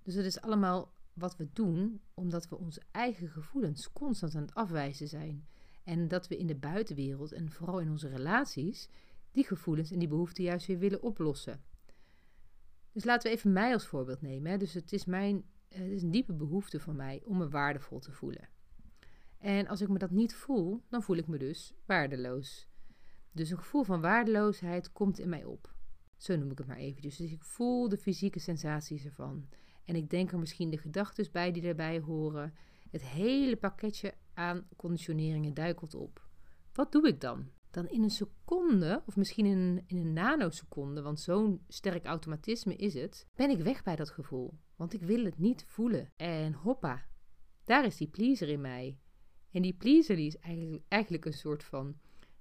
Dus 0.03 0.13
het 0.13 0.25
is 0.25 0.41
allemaal 0.41 0.97
wat 1.19 1.37
we 1.37 1.49
doen 1.53 2.01
omdat 2.13 2.49
we 2.49 2.57
onze 2.57 2.81
eigen 2.91 3.29
gevoelens 3.29 3.91
constant 3.91 4.35
aan 4.35 4.41
het 4.41 4.53
afwijzen 4.53 5.07
zijn. 5.07 5.47
En 5.83 6.07
dat 6.07 6.27
we 6.27 6.37
in 6.37 6.47
de 6.47 6.55
buitenwereld 6.55 7.31
en 7.31 7.51
vooral 7.51 7.79
in 7.79 7.89
onze 7.89 8.07
relaties 8.07 8.89
die 9.31 9.43
gevoelens 9.43 9.91
en 9.91 9.99
die 9.99 10.07
behoeften 10.07 10.43
juist 10.43 10.67
weer 10.67 10.79
willen 10.79 11.01
oplossen. 11.01 11.61
Dus 12.91 13.03
laten 13.03 13.29
we 13.29 13.37
even 13.37 13.51
mij 13.51 13.73
als 13.73 13.85
voorbeeld 13.85 14.21
nemen. 14.21 14.59
Dus 14.59 14.73
het 14.73 14.93
is, 14.93 15.05
mijn, 15.05 15.43
het 15.67 15.91
is 15.91 16.03
een 16.03 16.11
diepe 16.11 16.33
behoefte 16.33 16.79
van 16.79 16.95
mij 16.95 17.21
om 17.25 17.37
me 17.37 17.49
waardevol 17.49 17.99
te 17.99 18.11
voelen. 18.11 18.49
En 19.37 19.67
als 19.67 19.81
ik 19.81 19.89
me 19.89 19.97
dat 19.97 20.11
niet 20.11 20.35
voel, 20.35 20.83
dan 20.89 21.03
voel 21.03 21.15
ik 21.15 21.27
me 21.27 21.37
dus 21.37 21.73
waardeloos. 21.85 22.67
Dus 23.31 23.49
een 23.49 23.57
gevoel 23.57 23.83
van 23.83 24.01
waardeloosheid 24.01 24.91
komt 24.91 25.19
in 25.19 25.29
mij 25.29 25.43
op. 25.43 25.73
Zo 26.17 26.35
noem 26.35 26.51
ik 26.51 26.57
het 26.57 26.67
maar 26.67 26.77
eventjes. 26.77 27.17
Dus 27.17 27.31
ik 27.31 27.43
voel 27.43 27.89
de 27.89 27.97
fysieke 27.97 28.39
sensaties 28.39 29.05
ervan. 29.05 29.47
En 29.89 29.95
ik 29.95 30.09
denk 30.09 30.31
er 30.31 30.39
misschien 30.39 30.69
de 30.69 30.77
gedachten 30.77 31.27
bij 31.31 31.51
die 31.51 31.61
daarbij 31.61 31.99
horen. 31.99 32.53
Het 32.89 33.03
hele 33.03 33.55
pakketje 33.55 34.13
aan 34.33 34.67
conditioneringen 34.75 35.53
duikelt 35.53 35.95
op. 35.95 36.27
Wat 36.73 36.91
doe 36.91 37.07
ik 37.07 37.21
dan? 37.21 37.49
Dan 37.71 37.87
in 37.87 38.03
een 38.03 38.09
seconde, 38.09 39.03
of 39.05 39.15
misschien 39.15 39.45
in 39.45 39.57
een, 39.57 39.83
in 39.87 39.97
een 39.97 40.13
nanoseconde, 40.13 41.01
want 41.01 41.19
zo'n 41.19 41.63
sterk 41.67 42.05
automatisme 42.05 42.75
is 42.75 42.93
het, 42.93 43.27
ben 43.35 43.49
ik 43.49 43.59
weg 43.59 43.83
bij 43.83 43.95
dat 43.95 44.09
gevoel. 44.09 44.59
Want 44.75 44.93
ik 44.93 45.01
wil 45.01 45.23
het 45.23 45.37
niet 45.37 45.63
voelen. 45.67 46.09
En 46.15 46.53
hoppa, 46.53 47.05
daar 47.63 47.85
is 47.85 47.97
die 47.97 48.07
pleaser 48.07 48.49
in 48.49 48.61
mij. 48.61 48.99
En 49.51 49.61
die 49.61 49.73
pleaser 49.73 50.15
die 50.15 50.27
is 50.27 50.37
eigenlijk, 50.37 50.83
eigenlijk 50.87 51.25
een 51.25 51.33
soort 51.33 51.63
van 51.63 51.97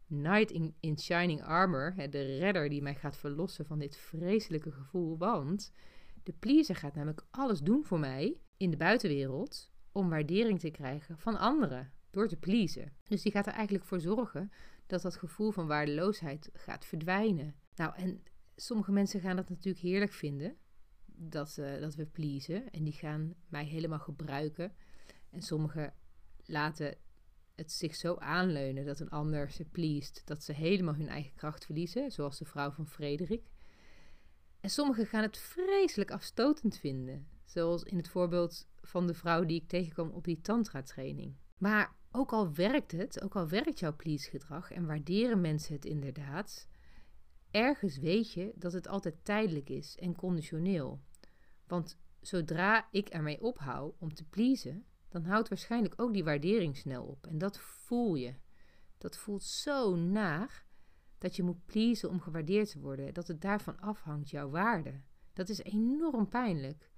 knight 0.06 0.50
in, 0.50 0.74
in 0.80 0.98
shining 0.98 1.42
armor, 1.42 1.94
de 2.10 2.38
redder 2.38 2.68
die 2.68 2.82
mij 2.82 2.94
gaat 2.94 3.16
verlossen 3.16 3.66
van 3.66 3.78
dit 3.78 3.96
vreselijke 3.96 4.72
gevoel. 4.72 5.18
Want 5.18 5.72
de 6.28 6.34
pleaser 6.38 6.76
gaat 6.76 6.94
namelijk 6.94 7.26
alles 7.30 7.60
doen 7.60 7.84
voor 7.84 7.98
mij 7.98 8.40
in 8.56 8.70
de 8.70 8.76
buitenwereld 8.76 9.70
om 9.92 10.08
waardering 10.08 10.60
te 10.60 10.70
krijgen 10.70 11.18
van 11.18 11.38
anderen 11.38 11.92
door 12.10 12.28
te 12.28 12.36
pleasen. 12.36 12.92
Dus 13.04 13.22
die 13.22 13.32
gaat 13.32 13.46
er 13.46 13.52
eigenlijk 13.52 13.84
voor 13.84 14.00
zorgen 14.00 14.52
dat 14.86 15.02
dat 15.02 15.16
gevoel 15.16 15.50
van 15.50 15.66
waardeloosheid 15.66 16.50
gaat 16.52 16.84
verdwijnen. 16.84 17.54
Nou, 17.74 17.94
en 17.94 18.22
sommige 18.56 18.92
mensen 18.92 19.20
gaan 19.20 19.36
dat 19.36 19.48
natuurlijk 19.48 19.84
heerlijk 19.84 20.12
vinden, 20.12 20.56
dat, 21.06 21.56
uh, 21.60 21.80
dat 21.80 21.94
we 21.94 22.06
pleasen. 22.06 22.70
En 22.70 22.84
die 22.84 22.92
gaan 22.92 23.34
mij 23.48 23.64
helemaal 23.64 23.98
gebruiken. 23.98 24.72
En 25.30 25.42
sommigen 25.42 25.94
laten 26.44 26.96
het 27.54 27.72
zich 27.72 27.94
zo 27.94 28.14
aanleunen 28.14 28.84
dat 28.84 29.00
een 29.00 29.10
ander 29.10 29.50
ze 29.50 29.64
pleest, 29.64 30.22
dat 30.24 30.42
ze 30.42 30.52
helemaal 30.52 30.94
hun 30.94 31.08
eigen 31.08 31.34
kracht 31.34 31.64
verliezen, 31.64 32.10
zoals 32.10 32.38
de 32.38 32.44
vrouw 32.44 32.70
van 32.70 32.86
Frederik. 32.86 33.50
En 34.60 34.70
sommigen 34.70 35.06
gaan 35.06 35.22
het 35.22 35.38
vreselijk 35.38 36.10
afstotend 36.10 36.78
vinden, 36.78 37.28
zoals 37.44 37.82
in 37.82 37.96
het 37.96 38.08
voorbeeld 38.08 38.68
van 38.80 39.06
de 39.06 39.14
vrouw 39.14 39.44
die 39.44 39.60
ik 39.60 39.68
tegenkwam 39.68 40.10
op 40.10 40.24
die 40.24 40.40
tantra-training. 40.40 41.36
Maar 41.58 41.96
ook 42.10 42.32
al 42.32 42.54
werkt 42.54 42.92
het, 42.92 43.22
ook 43.22 43.36
al 43.36 43.48
werkt 43.48 43.78
jouw 43.78 43.96
please-gedrag 43.96 44.70
en 44.70 44.86
waarderen 44.86 45.40
mensen 45.40 45.74
het 45.74 45.84
inderdaad, 45.84 46.68
ergens 47.50 47.98
weet 47.98 48.32
je 48.32 48.52
dat 48.54 48.72
het 48.72 48.88
altijd 48.88 49.24
tijdelijk 49.24 49.68
is 49.68 49.96
en 49.96 50.16
conditioneel. 50.16 51.00
Want 51.66 51.98
zodra 52.20 52.88
ik 52.90 53.08
ermee 53.08 53.40
ophoud 53.40 53.94
om 53.98 54.14
te 54.14 54.24
pleasen, 54.24 54.84
dan 55.08 55.24
houdt 55.24 55.48
waarschijnlijk 55.48 55.94
ook 55.96 56.12
die 56.12 56.24
waardering 56.24 56.76
snel 56.76 57.04
op. 57.04 57.26
En 57.26 57.38
dat 57.38 57.58
voel 57.58 58.14
je. 58.14 58.34
Dat 58.98 59.16
voelt 59.16 59.42
zo 59.42 59.96
naar 59.96 60.66
dat 61.18 61.36
je 61.36 61.42
moet 61.42 61.66
pleasen 61.66 62.10
om 62.10 62.20
gewaardeerd 62.20 62.70
te 62.70 62.80
worden. 62.80 63.14
Dat 63.14 63.28
het 63.28 63.40
daarvan 63.40 63.80
afhangt, 63.80 64.30
jouw 64.30 64.50
waarde. 64.50 65.00
Dat 65.32 65.48
is 65.48 65.62
enorm 65.62 66.28
pijnlijk. 66.28 66.90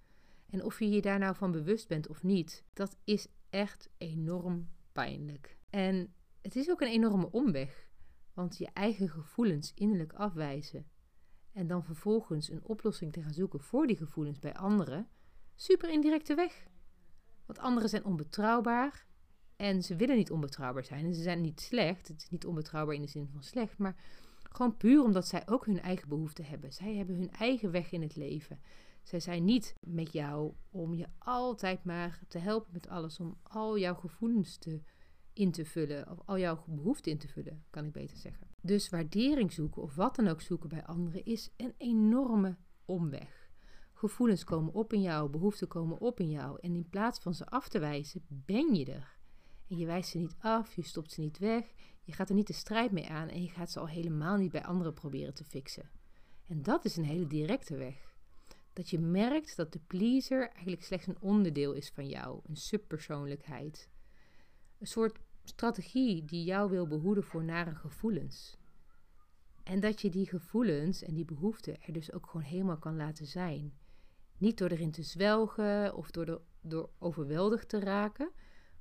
En 0.46 0.64
of 0.64 0.78
je 0.78 0.88
je 0.88 1.00
daar 1.00 1.18
nou 1.18 1.34
van 1.34 1.50
bewust 1.50 1.88
bent 1.88 2.08
of 2.08 2.22
niet, 2.22 2.64
dat 2.72 2.96
is 3.04 3.28
echt 3.50 3.88
enorm 3.96 4.68
pijnlijk. 4.92 5.58
En 5.70 6.14
het 6.42 6.56
is 6.56 6.70
ook 6.70 6.80
een 6.80 6.88
enorme 6.88 7.30
omweg. 7.30 7.88
Want 8.34 8.58
je 8.58 8.68
eigen 8.72 9.08
gevoelens 9.08 9.72
innerlijk 9.74 10.12
afwijzen 10.12 10.86
en 11.52 11.66
dan 11.66 11.84
vervolgens 11.84 12.50
een 12.50 12.64
oplossing 12.64 13.12
te 13.12 13.22
gaan 13.22 13.32
zoeken 13.32 13.60
voor 13.60 13.86
die 13.86 13.96
gevoelens 13.96 14.38
bij 14.38 14.54
anderen, 14.54 15.08
super 15.54 15.90
indirecte 15.90 16.34
weg. 16.34 16.66
Want 17.46 17.58
anderen 17.58 17.88
zijn 17.88 18.04
onbetrouwbaar 18.04 19.06
en 19.60 19.82
ze 19.82 19.96
willen 19.96 20.16
niet 20.16 20.30
onbetrouwbaar 20.30 20.84
zijn. 20.84 21.04
En 21.04 21.14
ze 21.14 21.22
zijn 21.22 21.40
niet 21.40 21.60
slecht. 21.60 22.08
Het 22.08 22.22
is 22.22 22.30
niet 22.30 22.46
onbetrouwbaar 22.46 22.94
in 22.94 23.02
de 23.02 23.08
zin 23.08 23.28
van 23.32 23.42
slecht, 23.42 23.78
maar 23.78 23.96
gewoon 24.42 24.76
puur 24.76 25.02
omdat 25.02 25.26
zij 25.26 25.42
ook 25.46 25.66
hun 25.66 25.80
eigen 25.80 26.08
behoeften 26.08 26.44
hebben. 26.44 26.72
Zij 26.72 26.94
hebben 26.94 27.16
hun 27.16 27.30
eigen 27.30 27.70
weg 27.70 27.92
in 27.92 28.02
het 28.02 28.16
leven. 28.16 28.60
Zij 29.02 29.20
zijn 29.20 29.44
niet 29.44 29.74
met 29.80 30.12
jou 30.12 30.52
om 30.70 30.94
je 30.94 31.06
altijd 31.18 31.84
maar 31.84 32.20
te 32.28 32.38
helpen 32.38 32.72
met 32.72 32.88
alles, 32.88 33.20
om 33.20 33.38
al 33.42 33.78
jouw 33.78 33.94
gevoelens 33.94 34.56
te, 34.56 34.82
in 35.32 35.50
te 35.50 35.64
vullen, 35.64 36.10
of 36.10 36.18
al 36.24 36.38
jouw 36.38 36.64
behoeften 36.66 37.12
in 37.12 37.18
te 37.18 37.28
vullen, 37.28 37.64
kan 37.70 37.84
ik 37.84 37.92
beter 37.92 38.16
zeggen. 38.16 38.46
Dus 38.62 38.88
waardering 38.88 39.52
zoeken 39.52 39.82
of 39.82 39.94
wat 39.94 40.16
dan 40.16 40.28
ook 40.28 40.40
zoeken 40.40 40.68
bij 40.68 40.84
anderen 40.84 41.24
is 41.24 41.50
een 41.56 41.74
enorme 41.76 42.56
omweg. 42.84 43.50
Gevoelens 43.92 44.44
komen 44.44 44.74
op 44.74 44.92
in 44.92 45.02
jou, 45.02 45.30
behoeften 45.30 45.68
komen 45.68 46.00
op 46.00 46.20
in 46.20 46.30
jou. 46.30 46.58
En 46.60 46.74
in 46.74 46.88
plaats 46.88 47.18
van 47.18 47.34
ze 47.34 47.46
af 47.46 47.68
te 47.68 47.78
wijzen, 47.78 48.22
ben 48.28 48.74
je 48.74 48.84
er. 48.84 49.19
En 49.70 49.76
je 49.76 49.86
wijst 49.86 50.10
ze 50.10 50.18
niet 50.18 50.36
af, 50.38 50.74
je 50.74 50.82
stopt 50.82 51.12
ze 51.12 51.20
niet 51.20 51.38
weg, 51.38 51.72
je 52.02 52.12
gaat 52.12 52.28
er 52.28 52.34
niet 52.34 52.46
de 52.46 52.52
strijd 52.52 52.92
mee 52.92 53.08
aan 53.08 53.28
en 53.28 53.42
je 53.42 53.48
gaat 53.48 53.70
ze 53.70 53.80
al 53.80 53.88
helemaal 53.88 54.36
niet 54.36 54.50
bij 54.50 54.64
anderen 54.64 54.94
proberen 54.94 55.34
te 55.34 55.44
fixen. 55.44 55.90
En 56.46 56.62
dat 56.62 56.84
is 56.84 56.96
een 56.96 57.04
hele 57.04 57.26
directe 57.26 57.76
weg. 57.76 58.14
Dat 58.72 58.90
je 58.90 58.98
merkt 58.98 59.56
dat 59.56 59.72
de 59.72 59.80
pleaser 59.86 60.48
eigenlijk 60.48 60.82
slechts 60.82 61.06
een 61.06 61.20
onderdeel 61.20 61.72
is 61.72 61.88
van 61.88 62.08
jou, 62.08 62.40
een 62.46 62.56
subpersoonlijkheid. 62.56 63.88
Een 64.78 64.86
soort 64.86 65.18
strategie 65.44 66.24
die 66.24 66.44
jou 66.44 66.70
wil 66.70 66.86
behoeden 66.86 67.24
voor 67.24 67.44
nare 67.44 67.74
gevoelens. 67.74 68.56
En 69.62 69.80
dat 69.80 70.00
je 70.00 70.10
die 70.10 70.26
gevoelens 70.26 71.02
en 71.02 71.14
die 71.14 71.24
behoeften 71.24 71.82
er 71.82 71.92
dus 71.92 72.12
ook 72.12 72.26
gewoon 72.26 72.46
helemaal 72.46 72.78
kan 72.78 72.96
laten 72.96 73.26
zijn. 73.26 73.78
Niet 74.38 74.58
door 74.58 74.70
erin 74.70 74.90
te 74.90 75.02
zwelgen 75.02 75.94
of 75.94 76.10
door, 76.10 76.26
de, 76.26 76.40
door 76.60 76.90
overweldigd 76.98 77.68
te 77.68 77.80
raken, 77.80 78.30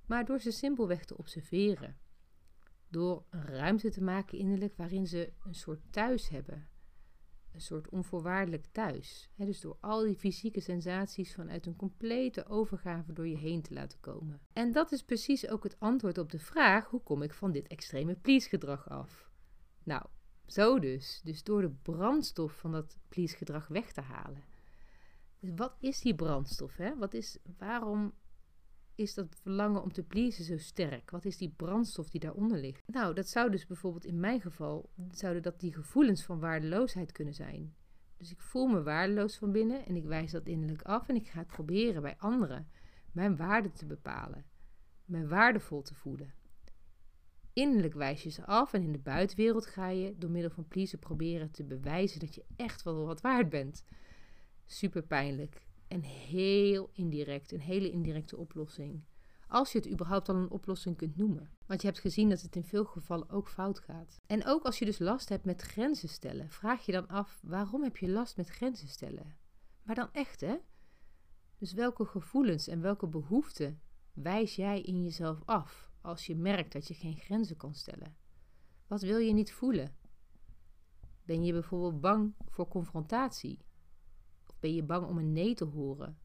maar 0.09 0.25
door 0.25 0.39
ze 0.39 0.51
simpelweg 0.51 1.05
te 1.05 1.17
observeren. 1.17 1.97
Door 2.87 3.25
een 3.29 3.45
ruimte 3.45 3.89
te 3.89 4.03
maken 4.03 4.37
innerlijk 4.37 4.75
waarin 4.75 5.07
ze 5.07 5.33
een 5.45 5.55
soort 5.55 5.79
thuis 5.89 6.29
hebben. 6.29 6.67
Een 7.51 7.61
soort 7.61 7.89
onvoorwaardelijk 7.89 8.65
thuis. 8.71 9.29
dus 9.35 9.61
door 9.61 9.77
al 9.79 10.03
die 10.03 10.15
fysieke 10.15 10.59
sensaties 10.59 11.33
vanuit 11.33 11.65
een 11.65 11.75
complete 11.75 12.45
overgave 12.47 13.13
door 13.13 13.27
je 13.27 13.37
heen 13.37 13.61
te 13.61 13.73
laten 13.73 13.99
komen. 13.99 14.41
En 14.53 14.71
dat 14.71 14.91
is 14.91 15.03
precies 15.03 15.47
ook 15.47 15.63
het 15.63 15.79
antwoord 15.79 16.17
op 16.17 16.31
de 16.31 16.39
vraag: 16.39 16.89
hoe 16.89 17.03
kom 17.03 17.21
ik 17.21 17.33
van 17.33 17.51
dit 17.51 17.67
extreme 17.67 18.15
please-gedrag 18.15 18.89
af? 18.89 19.29
Nou, 19.83 20.05
zo 20.45 20.79
dus. 20.79 21.21
Dus 21.23 21.43
door 21.43 21.61
de 21.61 21.71
brandstof 21.71 22.57
van 22.57 22.71
dat 22.71 22.97
please-gedrag 23.09 23.67
weg 23.67 23.91
te 23.91 24.01
halen. 24.01 24.43
Dus 25.39 25.51
wat 25.55 25.75
is 25.79 26.01
die 26.01 26.15
brandstof? 26.15 26.77
Hè? 26.77 26.97
Wat 26.97 27.13
is, 27.13 27.37
waarom 27.57 28.13
is 28.99 29.13
dat 29.13 29.35
verlangen 29.41 29.81
om 29.81 29.91
te 29.91 30.03
pleasen 30.03 30.43
zo 30.43 30.57
sterk? 30.57 31.11
Wat 31.11 31.25
is 31.25 31.37
die 31.37 31.53
brandstof 31.55 32.09
die 32.09 32.19
daaronder 32.19 32.57
ligt? 32.57 32.87
Nou, 32.87 33.13
dat 33.13 33.27
zou 33.27 33.51
dus 33.51 33.65
bijvoorbeeld 33.65 34.05
in 34.05 34.19
mijn 34.19 34.41
geval, 34.41 34.89
zouden 35.11 35.41
dat 35.41 35.59
die 35.59 35.73
gevoelens 35.73 36.23
van 36.23 36.39
waardeloosheid 36.39 37.11
kunnen 37.11 37.33
zijn. 37.33 37.75
Dus 38.17 38.31
ik 38.31 38.39
voel 38.39 38.67
me 38.67 38.83
waardeloos 38.83 39.37
van 39.37 39.51
binnen 39.51 39.85
en 39.85 39.95
ik 39.95 40.05
wijs 40.05 40.31
dat 40.31 40.47
innerlijk 40.47 40.81
af 40.81 41.09
en 41.09 41.15
ik 41.15 41.27
ga 41.27 41.39
het 41.39 41.47
proberen 41.47 42.01
bij 42.01 42.15
anderen 42.17 42.67
mijn 43.11 43.35
waarde 43.35 43.71
te 43.71 43.85
bepalen, 43.85 44.45
me 45.05 45.27
waardevol 45.27 45.81
te 45.81 45.95
voelen. 45.95 46.33
Innerlijk 47.53 47.93
wijs 47.93 48.23
je 48.23 48.29
ze 48.29 48.45
af 48.45 48.73
en 48.73 48.81
in 48.81 48.91
de 48.91 48.99
buitenwereld 48.99 49.65
ga 49.65 49.87
je 49.87 50.17
door 50.17 50.29
middel 50.29 50.51
van 50.51 50.67
pleasen 50.67 50.99
proberen 50.99 51.51
te 51.51 51.63
bewijzen 51.63 52.19
dat 52.19 52.35
je 52.35 52.45
echt 52.55 52.83
wel 52.83 53.05
wat 53.05 53.21
waard 53.21 53.49
bent. 53.49 53.83
Super 54.65 55.03
pijnlijk 55.03 55.61
en 55.89 56.01
heel 56.01 56.89
indirect, 56.93 57.51
een 57.51 57.59
hele 57.59 57.91
indirecte 57.91 58.37
oplossing. 58.37 59.03
Als 59.47 59.71
je 59.71 59.77
het 59.77 59.89
überhaupt 59.89 60.29
al 60.29 60.35
een 60.35 60.51
oplossing 60.51 60.97
kunt 60.97 61.17
noemen. 61.17 61.51
Want 61.65 61.81
je 61.81 61.87
hebt 61.87 61.99
gezien 61.99 62.29
dat 62.29 62.41
het 62.41 62.55
in 62.55 62.63
veel 62.63 62.85
gevallen 62.85 63.29
ook 63.29 63.49
fout 63.49 63.79
gaat. 63.79 64.21
En 64.25 64.45
ook 64.45 64.63
als 64.63 64.79
je 64.79 64.85
dus 64.85 64.99
last 64.99 65.29
hebt 65.29 65.45
met 65.45 65.61
grenzen 65.61 66.09
stellen, 66.09 66.49
vraag 66.49 66.85
je 66.85 66.91
dan 66.91 67.07
af 67.07 67.39
waarom 67.41 67.83
heb 67.83 67.97
je 67.97 68.09
last 68.09 68.37
met 68.37 68.49
grenzen 68.49 68.87
stellen? 68.87 69.37
Maar 69.83 69.95
dan 69.95 70.09
echt 70.11 70.41
hè? 70.41 70.57
Dus 71.57 71.73
welke 71.73 72.05
gevoelens 72.05 72.67
en 72.67 72.81
welke 72.81 73.07
behoeften 73.07 73.81
wijs 74.13 74.55
jij 74.55 74.81
in 74.81 75.03
jezelf 75.03 75.41
af 75.45 75.89
als 76.01 76.25
je 76.25 76.35
merkt 76.35 76.73
dat 76.73 76.87
je 76.87 76.93
geen 76.93 77.17
grenzen 77.17 77.57
kan 77.57 77.73
stellen? 77.73 78.15
Wat 78.87 79.01
wil 79.01 79.17
je 79.17 79.33
niet 79.33 79.51
voelen? 79.51 79.95
Ben 81.23 81.43
je 81.43 81.51
bijvoorbeeld 81.51 82.01
bang 82.01 82.33
voor 82.47 82.67
confrontatie? 82.67 83.59
Ben 84.59 84.73
je 84.73 84.83
bang 84.83 85.07
om 85.07 85.17
een 85.17 85.33
nee 85.33 85.53
te 85.53 85.65
horen? 85.65 86.17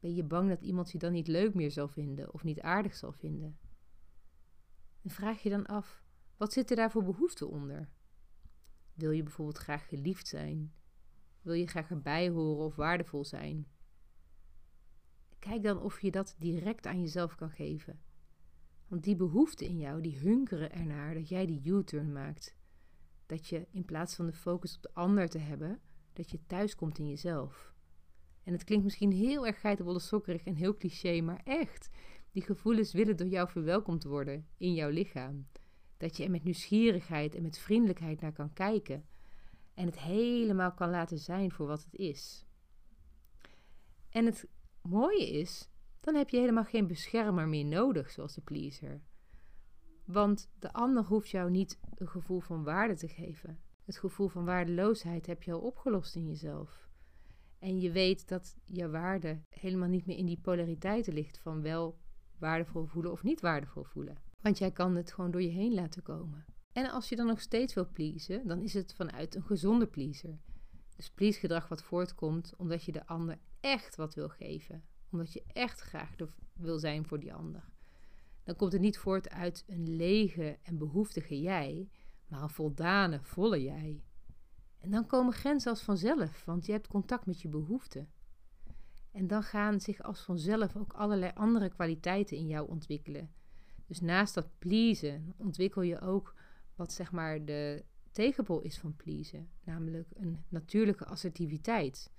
Ben 0.00 0.14
je 0.14 0.24
bang 0.24 0.48
dat 0.48 0.62
iemand 0.62 0.92
je 0.92 0.98
dan 0.98 1.12
niet 1.12 1.28
leuk 1.28 1.54
meer 1.54 1.70
zal 1.70 1.88
vinden 1.88 2.34
of 2.34 2.44
niet 2.44 2.60
aardig 2.60 2.94
zal 2.94 3.12
vinden? 3.12 3.58
En 5.02 5.10
vraag 5.10 5.42
je 5.42 5.50
dan 5.50 5.66
af, 5.66 6.02
wat 6.36 6.52
zit 6.52 6.70
er 6.70 6.76
daar 6.76 6.90
voor 6.90 7.04
behoeften 7.04 7.48
onder? 7.48 7.88
Wil 8.94 9.10
je 9.10 9.22
bijvoorbeeld 9.22 9.58
graag 9.58 9.88
geliefd 9.88 10.26
zijn? 10.26 10.74
Wil 11.42 11.54
je 11.54 11.66
graag 11.66 11.90
erbij 11.90 12.28
horen 12.28 12.64
of 12.64 12.76
waardevol 12.76 13.24
zijn? 13.24 13.66
Kijk 15.38 15.62
dan 15.62 15.80
of 15.80 16.00
je 16.00 16.10
dat 16.10 16.36
direct 16.38 16.86
aan 16.86 17.00
jezelf 17.00 17.34
kan 17.34 17.50
geven. 17.50 18.00
Want 18.88 19.04
die 19.04 19.16
behoeften 19.16 19.66
in 19.66 19.78
jou, 19.78 20.00
die 20.00 20.18
hunkeren 20.18 20.72
ernaar 20.72 21.14
dat 21.14 21.28
jij 21.28 21.46
die 21.46 21.62
U-turn 21.64 22.12
maakt. 22.12 22.56
Dat 23.26 23.48
je 23.48 23.66
in 23.70 23.84
plaats 23.84 24.14
van 24.14 24.26
de 24.26 24.32
focus 24.32 24.76
op 24.76 24.82
de 24.82 24.94
ander 24.94 25.28
te 25.28 25.38
hebben, 25.38 25.80
dat 26.16 26.30
je 26.30 26.46
thuis 26.46 26.74
komt 26.74 26.98
in 26.98 27.08
jezelf. 27.08 27.74
En 28.42 28.52
het 28.52 28.64
klinkt 28.64 28.84
misschien 28.84 29.12
heel 29.12 29.46
erg 29.46 29.60
geitenwolle 29.60 29.98
sokkerig 29.98 30.44
en 30.44 30.54
heel 30.54 30.76
cliché, 30.76 31.20
maar 31.20 31.40
echt. 31.44 31.90
Die 32.30 32.42
gevoelens 32.42 32.92
willen 32.92 33.16
door 33.16 33.26
jou 33.26 33.48
verwelkomd 33.48 34.04
worden 34.04 34.46
in 34.56 34.74
jouw 34.74 34.90
lichaam. 34.90 35.46
Dat 35.96 36.16
je 36.16 36.24
er 36.24 36.30
met 36.30 36.44
nieuwsgierigheid 36.44 37.34
en 37.34 37.42
met 37.42 37.58
vriendelijkheid 37.58 38.20
naar 38.20 38.32
kan 38.32 38.52
kijken. 38.52 39.06
En 39.74 39.86
het 39.86 39.98
helemaal 39.98 40.72
kan 40.72 40.90
laten 40.90 41.18
zijn 41.18 41.50
voor 41.50 41.66
wat 41.66 41.84
het 41.84 41.94
is. 41.94 42.46
En 44.10 44.26
het 44.26 44.48
mooie 44.82 45.30
is, 45.30 45.68
dan 46.00 46.14
heb 46.14 46.28
je 46.28 46.38
helemaal 46.38 46.64
geen 46.64 46.86
beschermer 46.86 47.48
meer 47.48 47.64
nodig, 47.64 48.10
zoals 48.10 48.34
de 48.34 48.40
pleaser. 48.40 49.02
Want 50.04 50.50
de 50.58 50.72
ander 50.72 51.04
hoeft 51.04 51.28
jou 51.28 51.50
niet 51.50 51.78
een 51.94 52.08
gevoel 52.08 52.40
van 52.40 52.64
waarde 52.64 52.94
te 52.94 53.08
geven. 53.08 53.58
Het 53.84 53.98
gevoel 53.98 54.28
van 54.28 54.44
waardeloosheid 54.44 55.26
heb 55.26 55.42
je 55.42 55.52
al 55.52 55.60
opgelost 55.60 56.14
in 56.14 56.26
jezelf. 56.26 56.88
En 57.58 57.80
je 57.80 57.90
weet 57.90 58.28
dat 58.28 58.56
je 58.64 58.88
waarde 58.88 59.40
helemaal 59.48 59.88
niet 59.88 60.06
meer 60.06 60.16
in 60.16 60.26
die 60.26 60.40
polariteiten 60.40 61.12
ligt 61.12 61.38
van 61.38 61.62
wel 61.62 61.98
waardevol 62.38 62.86
voelen 62.86 63.12
of 63.12 63.22
niet 63.22 63.40
waardevol 63.40 63.84
voelen. 63.84 64.16
Want 64.40 64.58
jij 64.58 64.70
kan 64.70 64.96
het 64.96 65.12
gewoon 65.12 65.30
door 65.30 65.42
je 65.42 65.48
heen 65.48 65.74
laten 65.74 66.02
komen. 66.02 66.44
En 66.72 66.90
als 66.90 67.08
je 67.08 67.16
dan 67.16 67.26
nog 67.26 67.40
steeds 67.40 67.74
wil 67.74 67.88
pleasen, 67.92 68.46
dan 68.46 68.60
is 68.60 68.74
het 68.74 68.94
vanuit 68.94 69.34
een 69.34 69.42
gezonde 69.42 69.86
pleaser. 69.86 70.38
Dus 70.96 71.10
please 71.10 71.38
gedrag 71.38 71.68
wat 71.68 71.82
voortkomt 71.82 72.54
omdat 72.56 72.84
je 72.84 72.92
de 72.92 73.06
ander 73.06 73.38
echt 73.60 73.96
wat 73.96 74.14
wil 74.14 74.28
geven. 74.28 74.84
Omdat 75.10 75.32
je 75.32 75.42
echt 75.52 75.80
graag 75.80 76.14
wil 76.52 76.78
zijn 76.78 77.06
voor 77.06 77.20
die 77.20 77.34
ander. 77.34 77.72
Dan 78.44 78.56
komt 78.56 78.72
het 78.72 78.80
niet 78.80 78.98
voort 78.98 79.30
uit 79.30 79.64
een 79.66 79.96
lege 79.96 80.58
en 80.62 80.78
behoeftige 80.78 81.40
jij, 81.40 81.88
maar 82.28 82.42
een 82.42 82.50
voldane, 82.50 83.22
volle 83.22 83.62
jij. 83.62 84.02
En 84.78 84.90
dan 84.90 85.06
komen 85.06 85.32
grenzen 85.32 85.70
als 85.70 85.82
vanzelf, 85.82 86.44
want 86.44 86.66
je 86.66 86.72
hebt 86.72 86.86
contact 86.88 87.26
met 87.26 87.42
je 87.42 87.48
behoeften. 87.48 88.08
En 89.10 89.26
dan 89.26 89.42
gaan 89.42 89.80
zich 89.80 90.02
als 90.02 90.20
vanzelf 90.20 90.76
ook 90.76 90.92
allerlei 90.92 91.32
andere 91.34 91.68
kwaliteiten 91.68 92.36
in 92.36 92.46
jou 92.46 92.68
ontwikkelen. 92.68 93.32
Dus 93.86 94.00
naast 94.00 94.34
dat 94.34 94.58
pleasen 94.58 95.34
ontwikkel 95.36 95.82
je 95.82 96.00
ook 96.00 96.34
wat 96.74 96.92
zeg 96.92 97.12
maar 97.12 97.44
de 97.44 97.84
tegenpol 98.10 98.60
is 98.60 98.78
van 98.78 98.96
pleasen, 98.96 99.48
namelijk 99.64 100.08
een 100.14 100.44
natuurlijke 100.48 101.04
assertiviteit 101.04 102.10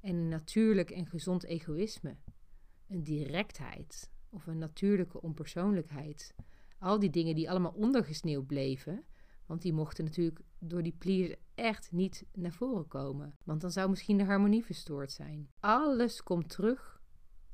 en 0.00 0.14
een 0.16 0.28
natuurlijk 0.28 0.90
en 0.90 1.06
gezond 1.06 1.44
egoïsme, 1.44 2.16
een 2.88 3.02
directheid 3.02 4.10
of 4.28 4.46
een 4.46 4.58
natuurlijke 4.58 5.22
onpersoonlijkheid. 5.22 6.34
Al 6.78 6.98
die 6.98 7.10
dingen 7.10 7.34
die 7.34 7.50
allemaal 7.50 7.72
ondergesneeuwd 7.72 8.46
bleven, 8.46 9.04
want 9.46 9.62
die 9.62 9.72
mochten 9.72 10.04
natuurlijk 10.04 10.40
door 10.58 10.82
die 10.82 10.96
plier 10.98 11.36
echt 11.54 11.88
niet 11.92 12.24
naar 12.32 12.52
voren 12.52 12.88
komen. 12.88 13.34
Want 13.44 13.60
dan 13.60 13.70
zou 13.70 13.90
misschien 13.90 14.18
de 14.18 14.24
harmonie 14.24 14.64
verstoord 14.64 15.12
zijn. 15.12 15.48
Alles 15.60 16.22
komt 16.22 16.48
terug. 16.48 17.02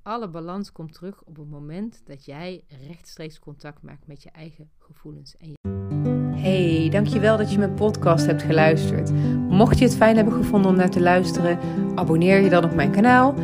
Alle 0.03 0.29
balans 0.29 0.73
komt 0.73 0.95
terug 0.95 1.23
op 1.23 1.37
het 1.37 1.49
moment 1.49 2.01
dat 2.05 2.25
jij 2.25 2.65
rechtstreeks 2.87 3.39
contact 3.39 3.83
maakt 3.83 4.07
met 4.07 4.23
je 4.23 4.31
eigen 4.31 4.71
gevoelens. 4.79 5.37
En 5.37 5.49
je... 5.49 5.57
Hey, 6.41 6.89
dankjewel 6.91 7.37
dat 7.37 7.53
je 7.53 7.59
mijn 7.59 7.75
podcast 7.75 8.27
hebt 8.27 8.43
geluisterd. 8.43 9.13
Mocht 9.49 9.79
je 9.79 9.85
het 9.85 9.97
fijn 9.97 10.17
hebben 10.17 10.35
gevonden 10.35 10.71
om 10.71 10.77
naar 10.77 10.91
te 10.91 11.01
luisteren, 11.01 11.59
abonneer 11.95 12.41
je 12.41 12.51
dan 12.51 12.65
op 12.65 12.75
mijn 12.75 12.91
kanaal 12.91 13.35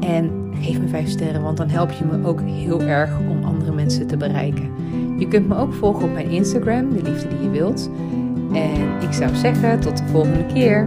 en 0.00 0.54
geef 0.54 0.80
me 0.80 0.88
5 0.88 1.08
sterren, 1.08 1.42
want 1.42 1.56
dan 1.56 1.68
help 1.68 1.90
je 1.90 2.04
me 2.04 2.26
ook 2.26 2.40
heel 2.40 2.80
erg 2.80 3.18
om 3.18 3.44
andere 3.44 3.72
mensen 3.72 4.06
te 4.06 4.16
bereiken. 4.16 4.81
Je 5.22 5.28
kunt 5.28 5.48
me 5.48 5.56
ook 5.56 5.72
volgen 5.72 6.04
op 6.04 6.12
mijn 6.12 6.30
Instagram, 6.30 6.92
de 6.92 7.02
liefde 7.02 7.28
die 7.28 7.42
je 7.42 7.50
wilt. 7.50 7.90
En 8.52 9.02
ik 9.08 9.12
zou 9.12 9.34
zeggen 9.34 9.80
tot 9.80 9.96
de 9.96 10.04
volgende 10.06 10.46
keer. 10.46 10.84